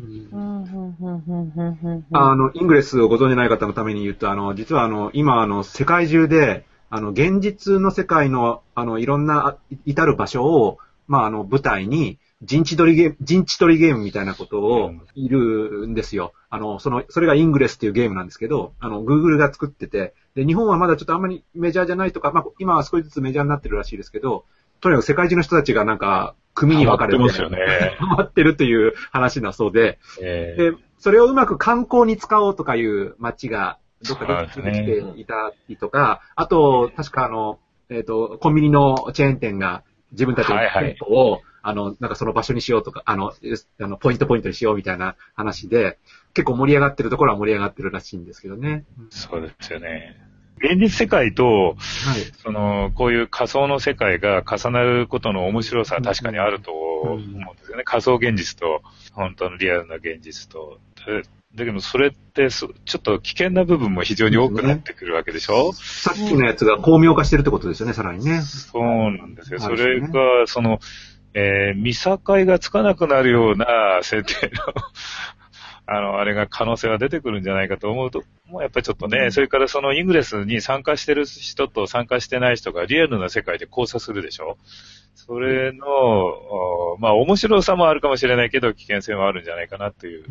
[2.12, 16.32] あの、イングレスをご存じない方のために言うと、あの、実はあの、今あの、世界中で、あの、現実の世界の、あの、いろんな、至る場所を、まあ、あの、舞台に、陣地取りゲーム、陣地取りゲームみたいなことをいるんですよ。
[16.50, 24.44] あの、その、それがイングレスっていうゲームなんですけど、あの、Google が作ってて、で、日本はまだちょっとあんまりメジャーじゃないとか、まあ、今は少しずつメジャーになってるらしいですけど、
[24.80, 27.58] とにかく世界中の人たちがなんか、組に分かれて、ますよね。
[27.98, 43.32] ハマってるっていう話だそうで、えー、で、それをうまく観光に使おうとかいう街が、どっかで出てきていたりとか、あと、確かあの、えっ、ー、と、コンビニのチェーン店が自分たちの店舗を、はいはい、あの、なんかその場所にしようとか、あの、
[43.80, 45.98] あのポイントポイントにしようみたいな話で、
[46.34, 48.84] 結構盛り上がってるところは盛り上がってるらしいんですけどね。
[49.08, 50.20] そうですよね。
[50.58, 51.76] 現実世界と、はい、
[52.42, 57.84] その、こういう仮想の世界が重なることの面白さは確かにあると思うんですよね。
[57.84, 60.78] 仮想現実と、本当のリアルな現実と。
[61.54, 68.42] だけど、それってちょっと危険な部分も非常に多くなってくるわけでしょ、ね、さっきのやつが巧妙化してるってことですよね、さらにね。
[68.42, 69.60] そうなんですよ。
[69.60, 70.08] それが、
[70.46, 70.80] その、
[71.34, 73.66] えー、見境がつかなくなるような
[74.02, 74.62] 設定の
[75.86, 84.56] あの、あれが可能性が出てくるんじゃないかと思うと、もうやっぱりちょっとね、それからそのイングレスに参加してる人と参加してない人がリアルな世界で交差するでしょ？
[85.14, 85.84] それの、
[87.00, 90.24] まあ面白さもあるかもしれないけど、危険性もあるんじゃないかなっていう。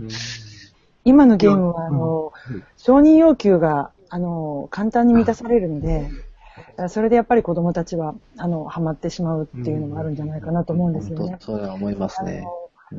[1.05, 2.31] 今のゲームは、あの、
[2.77, 6.09] 承認要求が、あの、簡単に満たされるので、
[6.89, 11.37] それでやっぱり子供たちは、あの、ハマってしまうっていうのもあるんじゃないかなと思うんですよね。
[11.39, 12.45] そうは思いますね。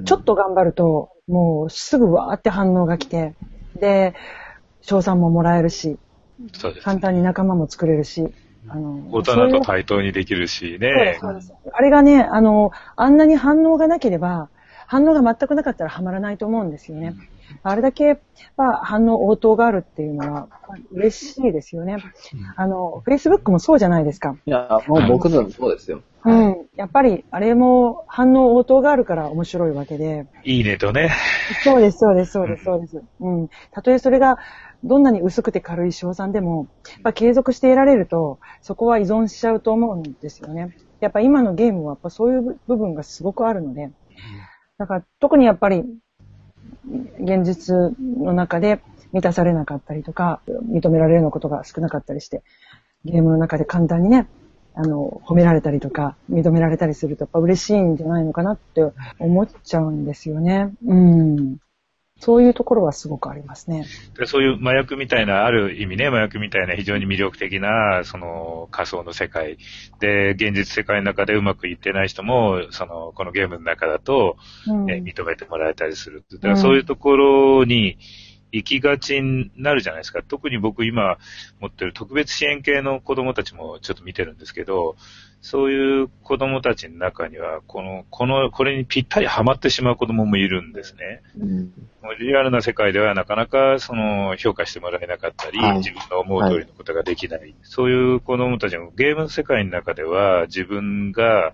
[0.05, 3.35] ちょっと頑張ると、もうすぐわーって反応が来て、
[3.81, 4.14] で、
[4.81, 5.99] 賞賛ももらえるし、
[6.53, 8.27] そうです簡単に仲間も作れるし、
[8.69, 11.19] あの、大人と対等にできるしね。
[11.21, 11.53] そうです。
[11.73, 14.51] あれがね、あの、あんなに反応がなければ、
[14.87, 17.14] 反応が全くなかったらハマらないと思うんですよね。
[17.62, 18.20] あれだけ、
[18.57, 20.48] まあ、反応応答があるっていうのは
[20.92, 21.98] 嬉しいですよね。
[22.57, 24.37] あの、Facebook もそうじゃないですか。
[24.46, 26.02] いや、もう僕のそうですよ。
[26.24, 26.66] うん。
[26.76, 30.26] やっぱり、あれも反応応答があるから面白いわけで。
[30.44, 31.11] いいねとね。
[31.62, 33.02] そうです、そうです、そうです、そうです。
[33.20, 33.48] うん。
[33.72, 34.38] たとえそれが、
[34.85, 40.76] どんなに薄くて軽い賞賛でも、やっぱ継続して得られると、そこは依存しちゃうと思うんですよね。
[41.00, 43.90] やっぱ今のゲームはやっぱそういう部分がすごくあるので、
[44.78, 45.85] だから特にやっぱり
[47.20, 48.81] 現実の中で
[49.12, 52.42] 満たされなかったりとか、認められるようなことが少なかったりして、
[53.05, 54.29] ゲームの中で簡単にね、
[54.75, 58.83] あの、褒められたりとか、認められたりするとやっぱ嬉しいんじゃないのかなって
[59.20, 60.73] 思っちゃうんですよね。
[60.85, 61.59] うん。
[62.20, 63.87] そういうところはすごくありますね。
[64.16, 69.59] でそういう麻薬みたいな、ある意味ね、麻薬みたいな非常に魅力的な、その仮想の世界
[70.00, 74.87] で、現実世界の中でうまくいってない人も、その、このゲームの中だと、うん。
[74.87, 76.24] ね認めてもらえたりする。
[76.33, 77.98] だからそういうところに
[78.55, 80.23] 行きがちになるじゃないですか。
[80.23, 81.19] 特に僕今
[81.61, 84.97] 持ってる特別支援系の子供たちもちょっと見てるんですけど、
[85.40, 91.21] そういう子供たちの中には、この、この、これにぴったりハマってしまう子供もいるんですね。
[91.38, 91.73] うん。
[92.19, 97.55] リアルな世界ではなかなかその評価してもらえなかったり、はい自分の思う通りのことができない。
[97.62, 101.53] そういう子供たちもゲームの世界の中では自分が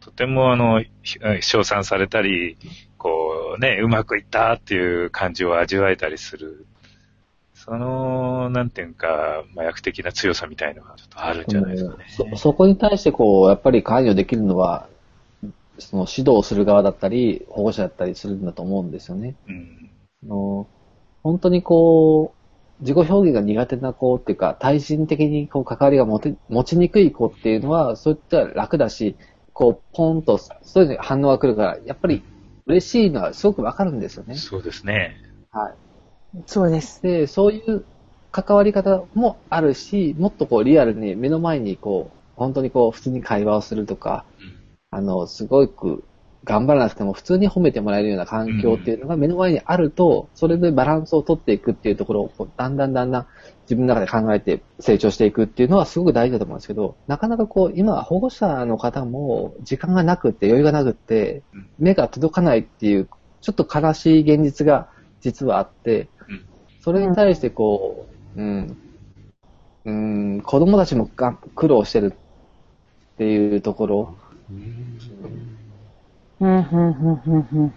[0.00, 2.56] とてもあの、ひ称賛されたり、
[3.00, 6.66] こうね、うまくいったっていう感じを味わえたりする。
[7.54, 12.04] その、なんていうか、麻薬的な強さみたいのがちょっとあるんじゃないですかね。
[12.08, 14.86] そ、そこに対してこう、やっぱり関与できるのは、
[15.78, 19.34] その指導する側だったり、保護者だったりするんだと思うんですよね。
[19.48, 19.90] うん。
[20.24, 20.66] あの
[21.22, 22.34] 本当にこ
[22.80, 29.16] う、自己表現が苦手な子っていうか、対人的にこう関わりが持て持ちにくい子っていうのは、そういったら楽だし、
[29.54, 32.22] こう、ポンと、そういう反応が来るから、やっぱり
[32.70, 34.34] 嬉しいのはすごくわかるんですよね。
[34.36, 35.16] そうですね。
[35.50, 35.74] はい。
[36.46, 37.02] そうです。
[37.02, 37.84] で、そういう
[38.30, 44.54] 関わり方もあるし、もっとこうリアルに目の前にこう、本当にこう普通に会話をするとか、うん
[44.92, 46.04] あの、すごく
[46.44, 53.26] 頑張らなくても普通に褒めてもらえるような環境っていうのが目の前にあると、それでバランスを取っていくっていうところをだんだんだんだん
[53.62, 63.08] 自分の中で考えて成長していくっていうのはすごく大事だと思うんですけど、なかなかこう、今は保護者の方も時間がなくって余裕がなくってうん、目が届かないっていう、
[63.42, 64.88] ちょっと悲しい現実が
[65.20, 66.46] 実はあって、うん。
[66.80, 68.76] それに対してこう、うん、
[69.84, 72.14] うん、子供たちもが苦労してる
[73.14, 74.14] っていうところ、
[74.50, 74.98] うん、
[76.40, 76.62] うん、うん、
[77.26, 77.74] うん、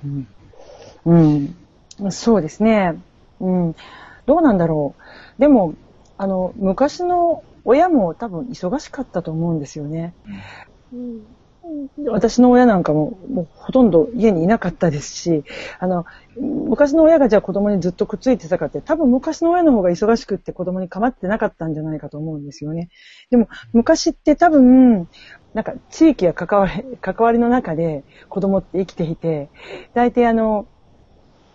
[1.05, 1.53] うん。
[2.01, 2.11] うん。
[2.11, 2.93] そうですね。
[3.39, 3.75] うん。
[4.25, 4.95] どうなんだろ
[5.37, 5.41] う。
[5.41, 5.73] でも、
[6.17, 10.15] あの、昔の親も多分忙しかったと思うんですよね。
[12.07, 15.43] 私の親なんかも、もうほとんど家にいなかったですし、
[15.79, 16.05] あの、
[16.37, 22.89] 昔の親がじゃあ子供にずっとくっついてたかって、多分昔の親の方が忙しくって子供に構ってなかったんじゃないかと思うんですよね。
[23.29, 25.07] でも、昔って多分、
[25.53, 29.49] なんか地域や関わり、関わりの中で子供って生きていて、
[29.93, 30.65] 大体あの、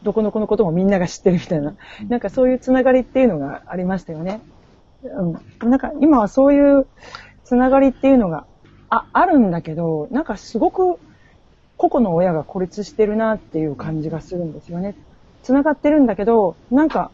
[0.02, 1.74] どこの子のこともみんなが知ってるみたいな、
[2.08, 4.40] なんかそういうつながりっていうのがありましたよね。
[5.02, 5.70] うん。
[5.70, 6.86] なんか今はそういう
[7.44, 8.46] つながりっていうのが
[8.90, 10.98] ああるんだけど、なんかすごく
[11.76, 14.94] 個々の親が孤立してるなっていう感じがするんですよね。
[15.42, 17.10] つながってるんだけど、なんか、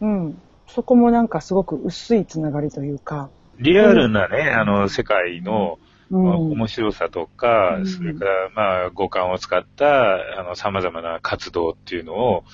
[0.00, 5.78] うん、そこもなんかすごく薄いつながりというか、リアルなね、あの、世界の、
[6.10, 12.44] 面白さとか、うんそれから、まあ、五感を使った、あの、様々な活動っていうのを、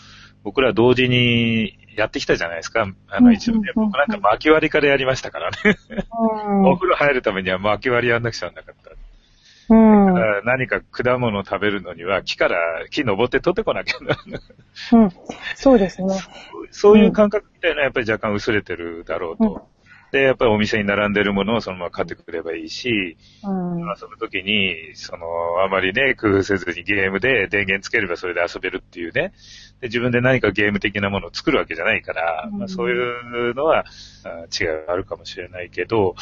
[0.44, 2.86] 僕ら同時にやってきたじゃないですか。
[3.08, 5.56] あの、うん一応ね、うん僕なんか巻き割りからやりましたからね。
[5.90, 8.90] うん お風呂入るためには巻き割りやんなくちゃなかった。
[9.70, 12.56] うんだから何か果物を食べるのには木から
[12.90, 14.16] 木登って取ってこなきゃな。
[14.92, 15.10] うん、
[15.54, 16.14] そうですね。
[16.70, 19.68] そういう感覚みたいなのはやっぱり若干薄れてるだろうと。
[20.10, 25.26] で、やっぱりお店に並んでるものをそのまま買ってくればいいし、うん、遊ぶときに、その、
[25.64, 29.32] あまりね、工夫せずにゲームで電源つければそれで遊べるっていうね。
[29.80, 33.84] で、自分で何かゲーム的なものを作るわけじゃないから、うんまあ、そういうのは、
[34.24, 36.14] あ違いがあるかもしれないけど、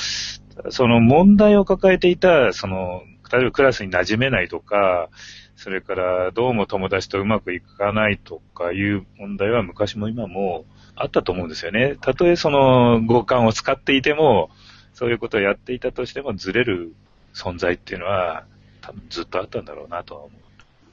[0.70, 5.08] その問題を抱えていた、その、例えばクラスに馴染めないとか、
[5.56, 10.66] それからどうも友達とうまくいかないとかいう問題は昔も今も
[10.96, 11.96] あったと思うんですよね。
[12.00, 14.50] たとえその五感を使っていても、
[14.94, 16.94] そういうことをやっていたとしてもずれる
[17.34, 18.44] 存在っていうのは
[18.80, 20.46] 多分ずっとあったんだろうなとは思う。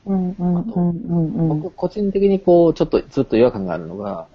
[0.06, 1.62] うん、うん、うん、うん、うん。
[1.62, 4.28] 僕個人的にこう、ちょっとずっと違和感があるのが、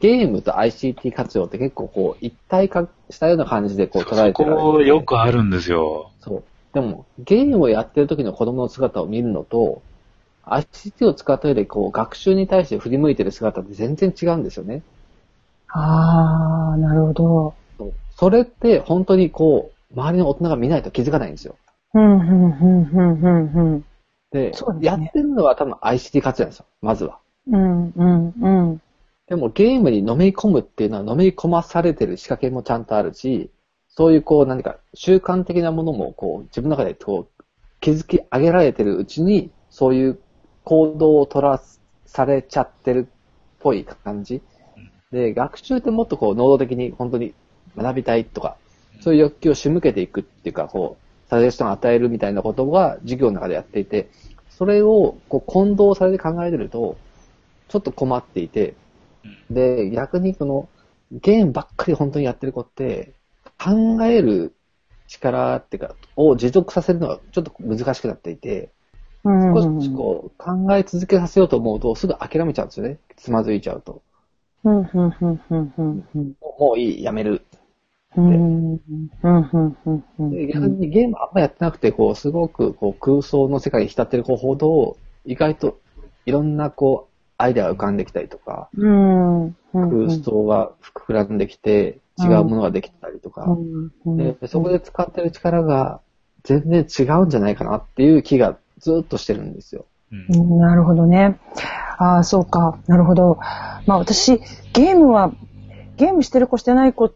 [0.00, 6.10] ゲームと ICT 活用って結構こう、一体化したような感じでこう捉えそてられてこよくあるんですよ。
[6.20, 6.44] そう。
[6.74, 9.80] でも、ゲームをやってる時の子供の姿を見るのと、
[10.44, 14.82] ICT を使った上でこう、学習に対して振り向いてる姿って全然違うんですよね。
[15.68, 17.54] ああ、なるほど。
[18.16, 21.56] それって本当にこう、周りの大人が見ないと気づかないんですよ。
[21.94, 23.84] うん、うん、うん、うん、うん、うん。
[24.30, 26.66] で、ねやってるのは多分 ICT 活用なんですよ。
[26.82, 27.18] まずは。
[27.46, 28.82] うん、うん、うん。
[29.28, 33.50] でもゲームにのめり込むっていうのは、のめり込まされてる仕掛けもちゃんとあるし、
[33.88, 37.44] そういうこう何か習慣的なものもこう自分の中でこう
[37.80, 40.18] 築き上げられてるうちに、そういう
[40.64, 41.60] 行動を取ら
[42.06, 43.14] されちゃってるっ
[43.60, 44.42] ぽい感じ。
[45.12, 47.34] で、学習ってもっとこう能動的に本当に
[47.76, 48.56] 学びたいとか、
[49.00, 54.10] そういう欲求を仕向けていくっていうか、こう、サジェストンを与えるみたいなことが授業の中でやっていて、
[54.50, 56.96] それをこう混同されて考えてると、
[57.68, 58.74] ちょっと困っていて、
[59.50, 60.68] で、逆にこの
[61.12, 63.12] ゲームばっかり本当にやってる子って、
[63.58, 64.54] 考える
[65.06, 68.70] 力っていうか、を持続させるのがちょっと難しくなっていて、
[69.24, 72.98] うん少しこう考え続けさせようと思うとすぐ諦めちゃうんですよね。
[73.16, 74.00] つまずいちゃうと。
[74.64, 76.36] うん、うん、うん、うん、うん、うん。
[76.40, 77.42] もういい、やめる。
[78.16, 78.80] うん、うん、
[79.22, 80.30] うん、うん、うん。
[80.30, 85.78] で逆にゲームあんまやってなくて、こう、すごくこう空想の世界に浸ってる子ほど、意外と
[86.26, 88.68] いろんなこう、アイデアが浮かんできたりとか。
[89.72, 93.46] 空想が膨らんできて、違うものができたりとか、
[94.46, 96.00] そこで使ってる力が
[96.42, 99.86] 全然違うんじゃないかなっていう気がずっとしてるんですよ。
[100.10, 101.38] なるほどね。
[101.98, 102.78] ああ、そうか。
[102.86, 103.38] なるほど。
[103.86, 104.38] まあ私、
[104.72, 105.32] ゲームは、
[105.96, 107.14] ゲームしてる子してない子っ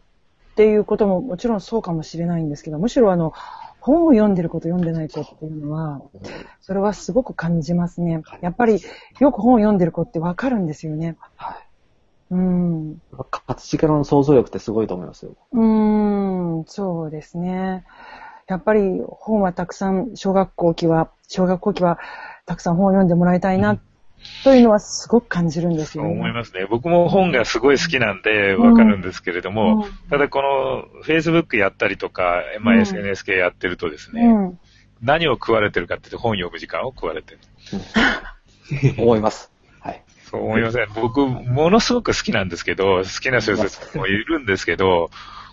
[0.56, 3.32] ていうことももちろんそうかもしれないんですけど、むしろあの、
[3.80, 6.02] 本を読んでる子と読んでない子っていうのは、
[6.60, 8.22] それはすごく感じますね。
[8.40, 8.80] やっぱり、
[9.20, 11.16] よく本を読んでる子ってわかるんですよね。
[11.36, 11.56] はい。
[12.30, 12.98] うん。
[13.30, 15.36] 形からの想像力ってすごいと思いますよ。
[15.52, 17.84] うーん、そうですね。
[18.46, 21.98] やっぱり本はたくさん、小学校期は、小学校期は
[22.52, 23.80] たくさん本を読んでもらいたいな、
[24.44, 26.14] というのはすごく感じるんですそうよね。
[26.16, 26.66] 思いますね。
[26.68, 34.58] 僕も本がすごい好きなんでわかるんですけれども、うんただこの Facebook やったりとか、まあうん SNS 系やってるとですね、うん。
[35.00, 37.38] 何を食われてるかって言って本読む時間を食われてる。
[38.98, 39.50] 思います。
[39.80, 40.02] はい。
[40.30, 40.88] そう思いません。
[40.94, 45.10] 僕、ものすごく好きなんですけど、好きな小説もいるんですけど、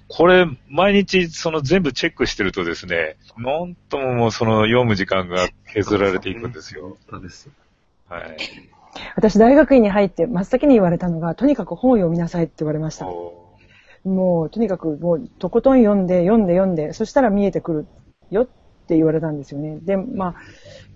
[0.10, 6.98] これ、毎日その全部チェックしてるとですね、なんとももうその読む時間が削られていくんですよ。
[7.10, 7.52] そうですよ。
[8.10, 8.38] はい。
[9.16, 13.08] 私、大学院に入って真っ先に言われたのが、とにかく本を読みなさいって言われました。
[13.08, 13.50] お
[14.04, 17.88] もう、とにかく、もう、とことん読んで、読んで、読んで、そしたら見えてくる
[18.32, 18.46] よっ
[18.88, 19.78] て言われたんですよね。
[19.82, 20.36] で、まあ、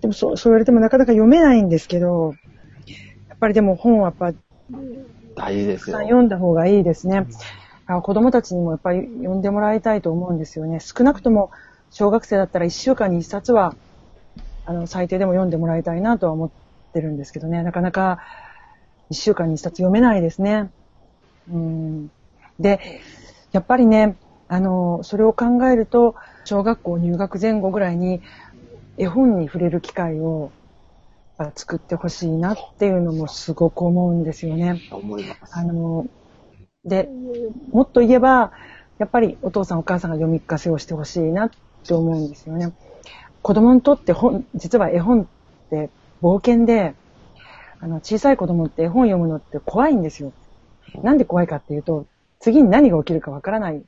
[0.00, 2.34] でもそう、そう言われてもなかなか読めないんですけど、
[3.28, 4.38] やっぱりでも本はやっぱ、
[5.36, 6.02] 大事ですよたくさん。
[6.02, 7.26] 読んだ方がいいですね。
[7.86, 10.80] あ子供たちにもやっぱり読んでもらいたいと思うんですよね。
[10.80, 11.50] 少なくとも
[11.90, 13.74] 小学生だったら1週間に1冊は、
[14.64, 16.50] あの、最低でも読んでもらいたいなとは思っ
[16.92, 17.62] てるんですけどね。
[17.62, 18.18] なかなか
[19.10, 20.70] 1週間に1冊読めないですね。
[21.48, 22.08] うん。
[22.58, 23.00] で、
[23.52, 24.16] やっぱりね、
[24.48, 28.22] あの、それを考えると、小学校入学前後ぐらいに
[28.98, 30.50] 絵本に触れる機会を
[31.54, 34.80] 作ってほしいなっていうのもすごく思うんですよね。
[34.90, 35.56] 思います。
[35.56, 36.06] あの、
[36.84, 37.08] で、
[37.70, 38.52] もっと言えば、
[38.98, 41.50] やっぱりお父さんお母さんが読み聞かせをしてほしいなっ
[41.86, 42.72] て思うんですよね。
[43.42, 45.26] 子供にとって本、実は絵本っ
[45.70, 45.90] て
[46.22, 46.94] 冒険で、
[47.80, 50.32] あの、小さい子供って絵本読むのって怖いんですよ。
[51.02, 52.06] なんで怖いかっていうと、
[52.38, 53.82] 次に何が起きるかわからない。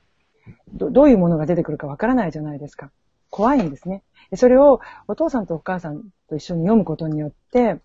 [0.73, 2.91] どどういうものが出てくるかわからないじゃないですか。
[3.31, 4.03] 怖いんですね。
[4.35, 7.77] それをお父さんとお母さんと一緒に読むことによって、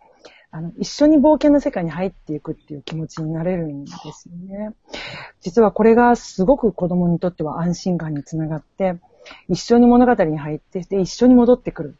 [0.52, 4.74] あの、一緒に冒険の世界に入っていくっていう気持ちになれるんですよね。
[5.40, 8.96] 実はこれがすごく子供にとっては安心感につながって、
[9.48, 11.96] 一緒に物語に入って、で、一緒に戻ってくる。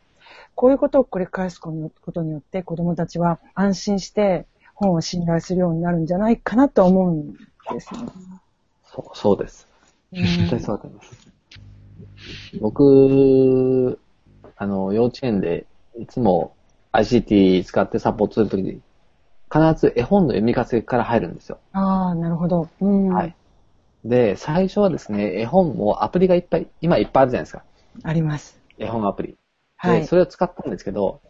[0.56, 1.72] こういうことを繰り返すこ
[2.14, 8.12] とによって子供たちは安心して本を信頼するようになるんじゃないかなと思うんですよね。
[8.86, 9.68] そう、そうです。
[10.12, 11.32] うん本当にそうだと思います。
[12.60, 14.00] 僕、
[14.58, 15.66] あの、幼稚園で
[15.98, 16.54] いつも
[16.94, 18.82] ICT 使ってサポートするときに、
[19.52, 21.60] 必ず絵本の読み聞かせから入るんですよ。
[21.74, 22.68] ああ、なるほど。
[22.80, 23.10] うん。
[23.10, 23.36] はい。
[24.06, 27.64] で、最初はですね、絵本もアプリがいっぱい、今いっぱいあるじゃないですか。
[28.04, 28.60] あります。
[28.78, 29.30] 絵本アプリ。
[29.30, 29.36] で、
[29.76, 30.08] はい。
[30.08, 31.22] それを使ったんですけど、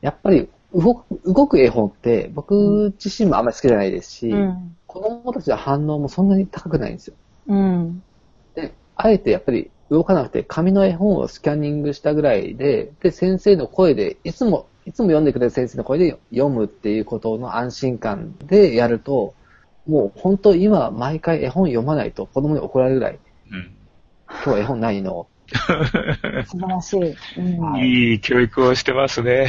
[0.00, 4.76] やっぱり動く、動く絵本って僕自身もあんまり好きじゃないですし、うん。
[4.86, 7.14] 子供たちの反応もそんなに高くないんですよ。
[7.46, 8.02] うん。
[8.54, 19.34] で、あえてやっぱり動かなくて紙の絵本をスキャニングしたぐらいで、で、先生の声で、いつも、いつも読んでくれる先生の声で読むっていうことの安心感でやると、
[19.86, 23.18] もう本当今毎回絵本読まないと子供に怒られるぐらい、
[23.50, 23.76] うん
[24.44, 27.14] 今日絵本ないの 素晴らしい。
[27.38, 27.60] うん。
[27.60, 29.48] はいいい教育をしてますね。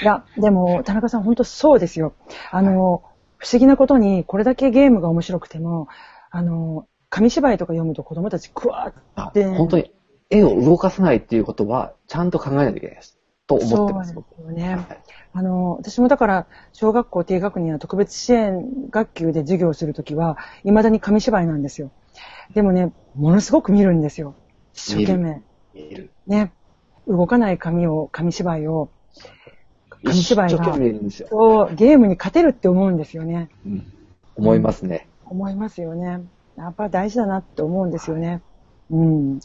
[0.00, 2.14] いや、でも、田中さん本当そうですよ。
[2.50, 3.02] あの、
[3.36, 5.88] 不思議なことに、これだけゲームが面白くても、
[6.30, 9.44] あの、紙芝居とか読むと子供たちクワーあって。
[9.44, 9.92] 本当に
[10.30, 13.18] 絵を動かさないっていうことはちゃんと考えないといけないです。
[13.58, 14.74] と思ってます、そう僕ですよね。
[14.76, 15.02] はい
[15.34, 21.90] あの、私もだから、小学校低学年や特別支援学級で授業をするときは、未だに紙芝居なんですよ。
[22.54, 24.34] でもね、ものすごく見るんですよ。
[24.74, 25.42] 一生懸命。
[25.72, 26.10] 見る。
[26.26, 26.52] ね。
[27.08, 28.90] 動かない紙を、紙芝居を、
[30.04, 30.76] 紙芝居が。
[31.30, 33.48] そう、ゲームに勝てるって思うんですよね。
[33.64, 33.86] うん
[34.34, 35.08] 思いますね。
[35.26, 36.22] 思いますよね。
[36.56, 38.40] やっぱ大事だなって思うんですよね。
[38.90, 39.40] うん。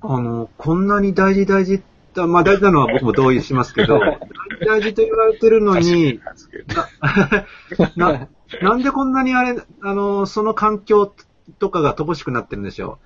[0.00, 1.84] あの、こんなに大事大事って、
[2.14, 4.00] まあ大事なのは僕も同意しますけど、
[4.66, 6.20] 大事と言われてるのに、
[7.96, 8.28] な、
[8.62, 11.12] なんでこんなにあれ、あの、その環境
[11.58, 12.98] とかが乏しくなってるんでしょ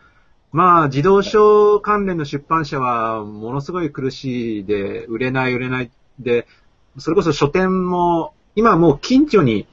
[0.53, 0.57] う。
[0.57, 5.91] まあ、自動書関連の出版社はものすごい苦しいで、売れない売れない
[6.21, 6.47] で、
[6.99, 9.67] それこそ書店も、今はもう近所に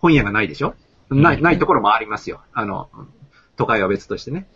[0.00, 0.74] 本屋がないでしょ？
[1.10, 2.40] ない、ないところもありますよ。
[2.52, 2.88] あの、
[3.56, 4.48] 都会は別としてね。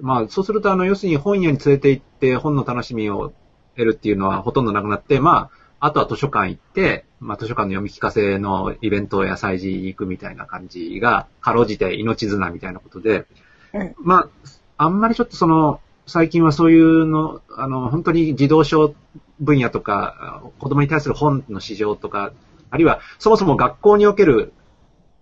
[0.00, 3.32] まあ、そうすると、あの、要するに本屋に連れて行って本の楽しみを
[3.76, 5.50] 得るっていうのはほとんどなくなって、ま
[5.80, 13.26] あ、あとは図書館行って、まあ、図書館の読み聞かせのイベントや催事行くみたいな感じが、かろうじて命綱みたいなことで、
[13.72, 13.94] うん。
[13.98, 14.28] まあ、
[14.76, 18.94] あんまりちょっとその、最近はそういうの、あの、本当に児童書
[19.40, 22.32] 分野とか、子供に対する本の市場とか、
[22.70, 24.52] あるいはそもそも学校における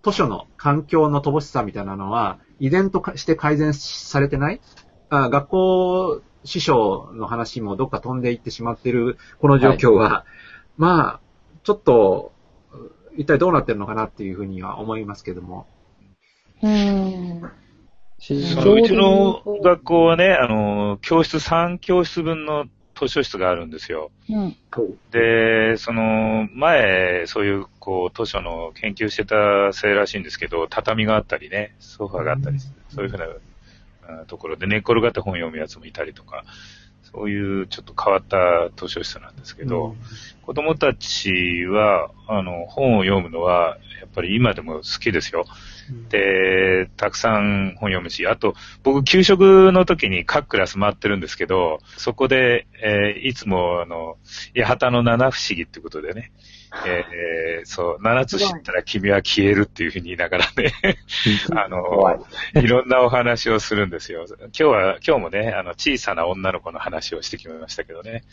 [0.03, 4.61] 図書の環境の乏しさみたいなのは、依然として改善されてない？
[5.09, 10.25] あ学校師匠の話もどっか飛んでいってしまっているこの状況は、
[10.77, 11.21] まあ、
[11.65, 12.33] ちょっと、
[13.17, 15.67] 一体どうなってるのかなっていうふうには思いますけども。
[16.63, 17.51] うん。
[18.19, 22.67] そのうちの学校はね、あの、教室3教室分の
[22.99, 24.11] 図書室があるんですよ。
[24.29, 24.57] うん。
[25.11, 33.27] で、その、前、そういう、こう、図書の研究してたせいらしいんですけど、畳があったりね、ソファがあったり、そういうふうな
[34.23, 36.45] あところで寝っ転がって本読むやつもいたりとか、
[37.03, 39.95] そういうちょっと変わった図書室なんですけど、
[40.43, 45.45] 子供たちは、あの、本を読むのは、やっぱり今でも好きですよ。
[46.09, 54.17] で、たくさん本読むし、あと、僕、給食の時に各クラス回ってるんですけど、そこで、えーいつも、あの、
[54.65, 56.33] 八幡の七不思議ってことでね、
[56.87, 60.73] えーそう、七つ知ったら君は消えるっていうふうに言いながらね、
[61.57, 61.83] あの、
[62.55, 64.27] いろんなお話をするんですよ。
[64.39, 68.25] 今日は、今日もね、あの、小さな女の子の話をしてきましたけどね。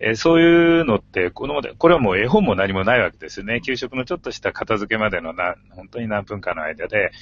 [0.00, 3.60] えーそういうのって、この、これはもう絵本も何もないわけですよね。
[3.60, 7.12] 給食のちょっとした片付けまでのな、本当に何分かの間で、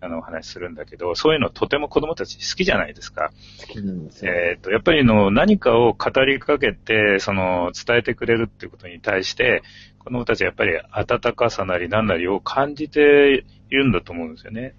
[0.00, 3.30] あの、お話しするんだけど、そういうのとても子供たち好きじゃないですか。
[3.60, 4.32] 好きなんですよ。
[4.32, 9.62] えっ、と、やっぱりの何かを語りかけて、その、伝えてくれるっていうことに対して、
[10.04, 14.74] 子供たちはやっぱり温かさなり何なりを感じているんだと思うんですよね。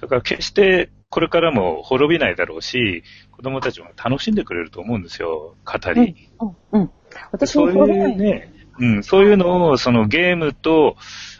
[0.00, 6.28] だから決してこれからも滅びないだろうし、子供たちも楽しんでくれると思うんですよ、語り。
[6.72, 6.80] うん。
[6.80, 6.90] うん。
[7.32, 10.96] 私そういうね、うん、そういうのを、そのゲームと、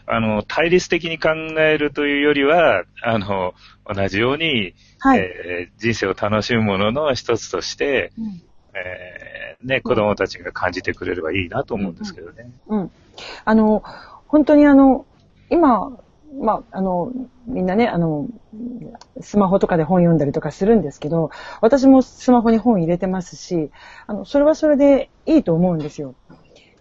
[0.07, 3.53] あの、対立的に考えるというよりは、あの、
[3.85, 5.19] 同じように、はい。
[5.19, 8.41] えー人生を楽しむものの一つとして、うん
[8.85, 12.51] えーね、子供たちが感じてくれればいいなと思うんですけどね。
[12.67, 12.91] うん。
[13.45, 13.83] あの、
[14.27, 15.05] 本当にあの、
[15.49, 15.97] 今、
[16.39, 17.11] まあ、あの、
[17.47, 18.27] みんなね、あの、
[19.21, 23.71] スマホとかで本読んだりとかするんですけど、私もスマホに本入れてますし、
[24.05, 26.15] あの、それはそれでいいと思うんですよ。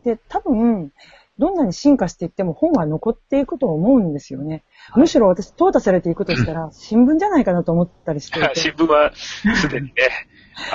[0.05, 0.92] で、多分、
[1.38, 4.64] どんなに進化していっても本は残っていくと思うんですよね。
[4.94, 8.40] むしろ私、淘汰されていくとしたら、 新聞じゃないかなと思ったりして。
[8.55, 9.92] 新聞はすでにね、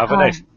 [0.07, 0.50] 危ないですね。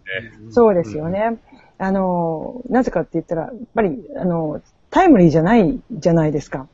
[0.51, 1.39] そうですよね。
[1.79, 6.69] あの、なぜかって言ったら、やっぱり、あの、タイムリーじゃないじゃないですか。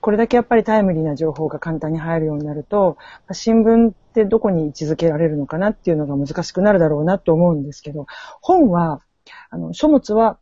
[0.00, 2.96] これだけやっぱりタイムリーな情報が簡単に入るようになると、
[3.32, 8.06] 新聞ってどこに位置づけられるのかなっていうのが難しくなるだろうなと思うんですけど、
[8.40, 9.02] 本は、
[9.50, 10.38] あの、書物は、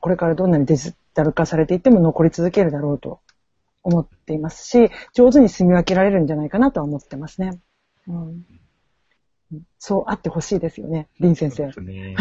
[0.00, 3.20] これからどんなにデジタル化されていっても残り続けるだろうと
[3.82, 7.60] 思っていますし、上手に住み分けられるんじゃないかなとは思ってますね。
[8.08, 8.44] うん、
[9.78, 11.80] そうあってほしいですよね、林先生。
[11.80, 12.16] ね。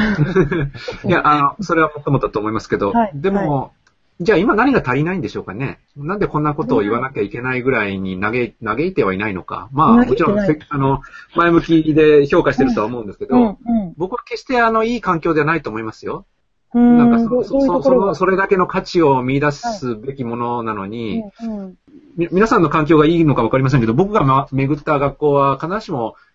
[1.05, 3.11] いや、 あの、それはもともとだと思いますけど、はい。
[3.13, 3.73] でも、
[4.21, 5.80] じゃあ今何が足りないんでしょうかね。
[5.95, 9.69] なんでこんなことを言わなきゃいけないぐらいに嘆い嘆いてはいないのか。
[9.71, 11.01] まあ、もちろん、せあの、
[11.36, 13.93] 前向きで評価してるとは思うんですけど、うん、うん。
[13.97, 16.25] 僕は決してあの、いい環境ではないと思いますよ。
[16.73, 21.75] うなんかその、そそのそれだけの価値を見出すべきものなのに、うんうん。
[22.17, 26.28] み皆さんの環境がいいのかわかりませんけど、僕が、ま、巡った学校は必ずしも、えー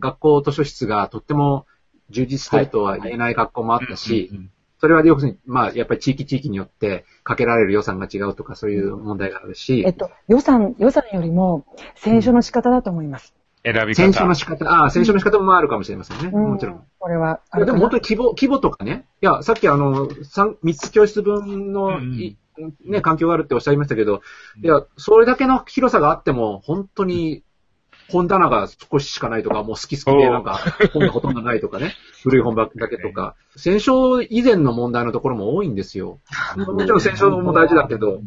[0.00, 1.66] 学校図書室がとっても
[2.10, 4.30] 充実してるとは言えない学校もあったし、
[4.78, 11.64] それは要するに、まあ、やっぱり地域地域によってかけられる予算が違うとかそういう問題があるし、えっと、予算、予算よりも、
[11.94, 13.34] 選書の仕方だと思います。
[13.64, 13.94] 選び方。
[13.94, 16.30] 選書の仕方、ああ、選書の仕方もあるかもしれませんね。
[16.32, 16.84] うんもちろん。。
[16.98, 19.06] これは、でも本当に規模、規模とかね。
[19.22, 22.36] いや、さっきあの、三、三つ教室分の、うんい
[22.84, 24.22] ね、環境があるっておっしゃいましたけど、
[24.62, 27.42] いや、それだけの広さがあっても、本当に、
[28.10, 30.60] 本棚が少ししかないとか、もう好き好きでなんか、
[30.92, 31.92] 本がほとんどないとかね、
[32.22, 36.18] 古い本ばっだけとか、戦勝以前の問題のところも多いんですよ。
[36.56, 38.20] もちろん戦勝も大事だけど、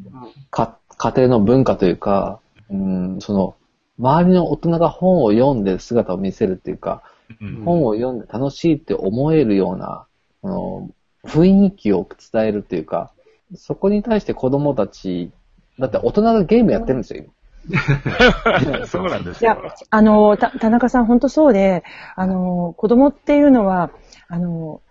[0.51, 3.55] か家庭の文化というか、うん、その、
[3.97, 7.03] 周りの大人が本を読んでる姿を見せるっていうか、
[7.41, 7.63] うん。
[7.63, 10.05] 本を読んで楽しいって思えるような、
[10.43, 10.89] あの、
[11.25, 13.11] 雰囲気を伝えるっていうか、
[13.55, 15.31] そこに対して子供たち、
[15.77, 17.33] だって大人がゲームやってるんですよ、今
[18.87, 21.83] そうなんですいやよ。、あの、た田中さん本当そうで、
[22.15, 23.91] あの、子供っていうのは、
[24.27, 24.81] あの、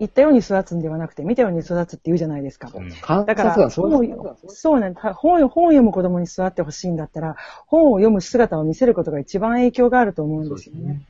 [0.00, 2.70] 言ったように育つんではなくて、見たように育つって言うじゃないですか。
[2.74, 5.14] うん観だから、そうそうなんだ。
[5.14, 7.36] 本を本を読む子供に座ってほしいんだったら、
[7.66, 11.02] 本を読む姿を見せることが一番影響があると思うんですよね。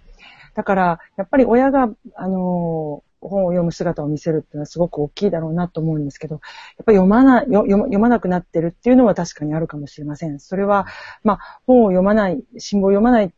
[0.54, 6.38] だから、やっぱり親が、あの、本を読む姿を見せるっていうのはすごく大きいだろうなと思うんですけど、や
[6.82, 10.40] っぱり読まな読まなくなってるっていうのは確かにあるかもしれません。
[10.40, 10.86] それは、
[11.22, 13.32] まあ、本を読まない、新聞を読まない、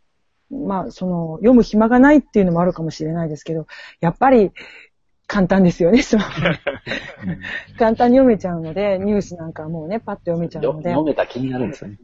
[0.51, 3.67] まあ、その、読む暇がないっていうのもあるかもしれないですけど、
[4.01, 4.53] やっぱり、
[5.27, 6.61] 簡単ですよね、スマホで
[7.79, 10.91] 簡単に読めちゃうので、ニュースなんかはもうね、パッと読めちゃうよので。
[10.91, 11.99] 読めた気になるんですよね。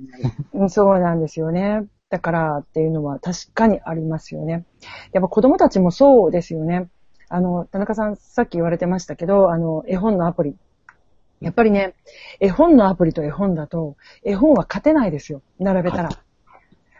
[0.55, 1.85] うんそうなんですよね。
[2.09, 4.65] だからっていうのは確かにありますよね。
[5.13, 6.89] やっぱ子供たちもそうですよね。
[7.29, 10.57] あの、田中さんさっき言われてましたけど、あの、絵本のアプリ。
[11.41, 11.95] やっぱりね、
[12.41, 15.43] 絵本のアプリと絵本だと、絵本は勝てないですよ。
[15.59, 16.11] 並べたら。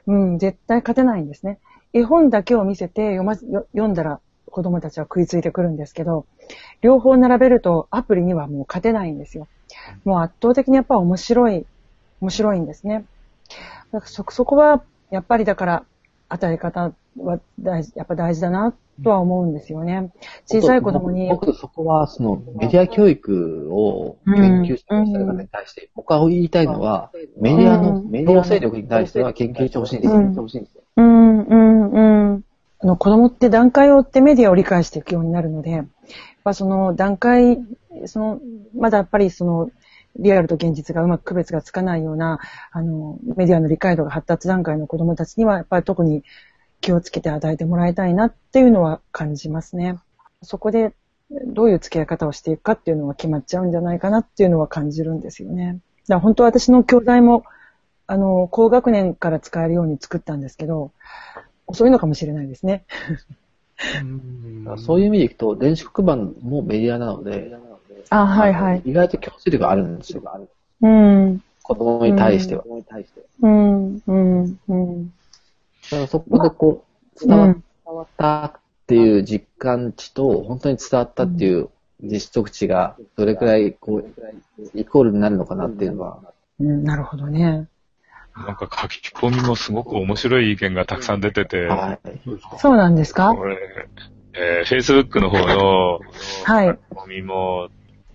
[0.07, 1.59] うん、絶対勝てないんですね。
[1.93, 4.21] 絵本だけを見せて読ま読んだら
[4.51, 6.27] 子供たちは食いついてくるんですけど、
[6.81, 9.49] 両方並べるとアプリにはもう勝てないんですよ。
[10.05, 11.67] もう圧倒的にやっぱ面白い、
[12.21, 13.05] 面白いんですね。
[14.05, 15.85] そ、そこは、やっぱりだから、
[16.29, 20.13] 与え方は大事、やっぱ大事だな、とは思うんですよね。
[20.47, 27.11] 小さい子供に、僕、僕そこは、その、メディア教育を研究してる方に対して、僕は言いたいのは、
[27.41, 30.21] メディアの、うんメディア勢力に対しては研究してほしいんですよ。
[30.21, 32.45] うんうん、うん、うん。
[32.81, 35.87] あの、子供って段階を追ってメディアを理解していくようになるので、やっ
[36.45, 37.59] ぱその段階、
[38.07, 38.41] その、
[38.77, 39.71] まだやっぱりその、
[40.19, 42.41] リアルと現実がうまく区別がつかないような、
[42.73, 46.25] あの、メディアの理解度が発達段階の子供たちには、やっぱり特に
[46.81, 49.99] 気をつけて与えてもらいたいなっていうのは感じますね。
[50.43, 50.95] そこで、
[51.47, 55.81] どういう付き合い方をしていくかっていうのは決まっちゃうんじゃないかなっていうのは感じるんですよね。
[56.09, 57.45] だから本当は私の教材も、
[58.07, 60.93] あの、高学年から使えるように作ったんですけど、
[61.67, 62.87] 遅いのかもしれないですね。
[64.79, 67.53] そういう意味でいくと、電子黒板もメディアなので、
[68.11, 68.83] あ、はいはい。
[68.85, 70.23] 意外と強制力があるんですよ。
[70.83, 71.43] うん。
[71.63, 72.65] 子供に対しては。
[73.43, 74.03] うん。
[74.07, 74.61] うん。
[74.69, 75.09] うん。
[75.09, 75.13] だ
[75.91, 76.85] からそこでこ
[77.17, 78.53] う、伝わ伝わったっ
[78.87, 81.69] ていう実感値と、本当に伝わったっていう
[82.03, 84.05] 実測値が、どれくらい、こう、
[84.75, 86.21] イコールになるのかなっていうのは、
[86.61, 87.67] うん、なるほどね。
[88.37, 92.21] なんか書き込みもすごく面白い意見がたくさん出てて、はい。
[92.59, 93.35] そうなんですか？
[93.35, 93.57] これ、
[94.35, 95.99] えー、Facebook の方の
[96.45, 96.69] はい。
[96.69, 97.69] 書き込みも、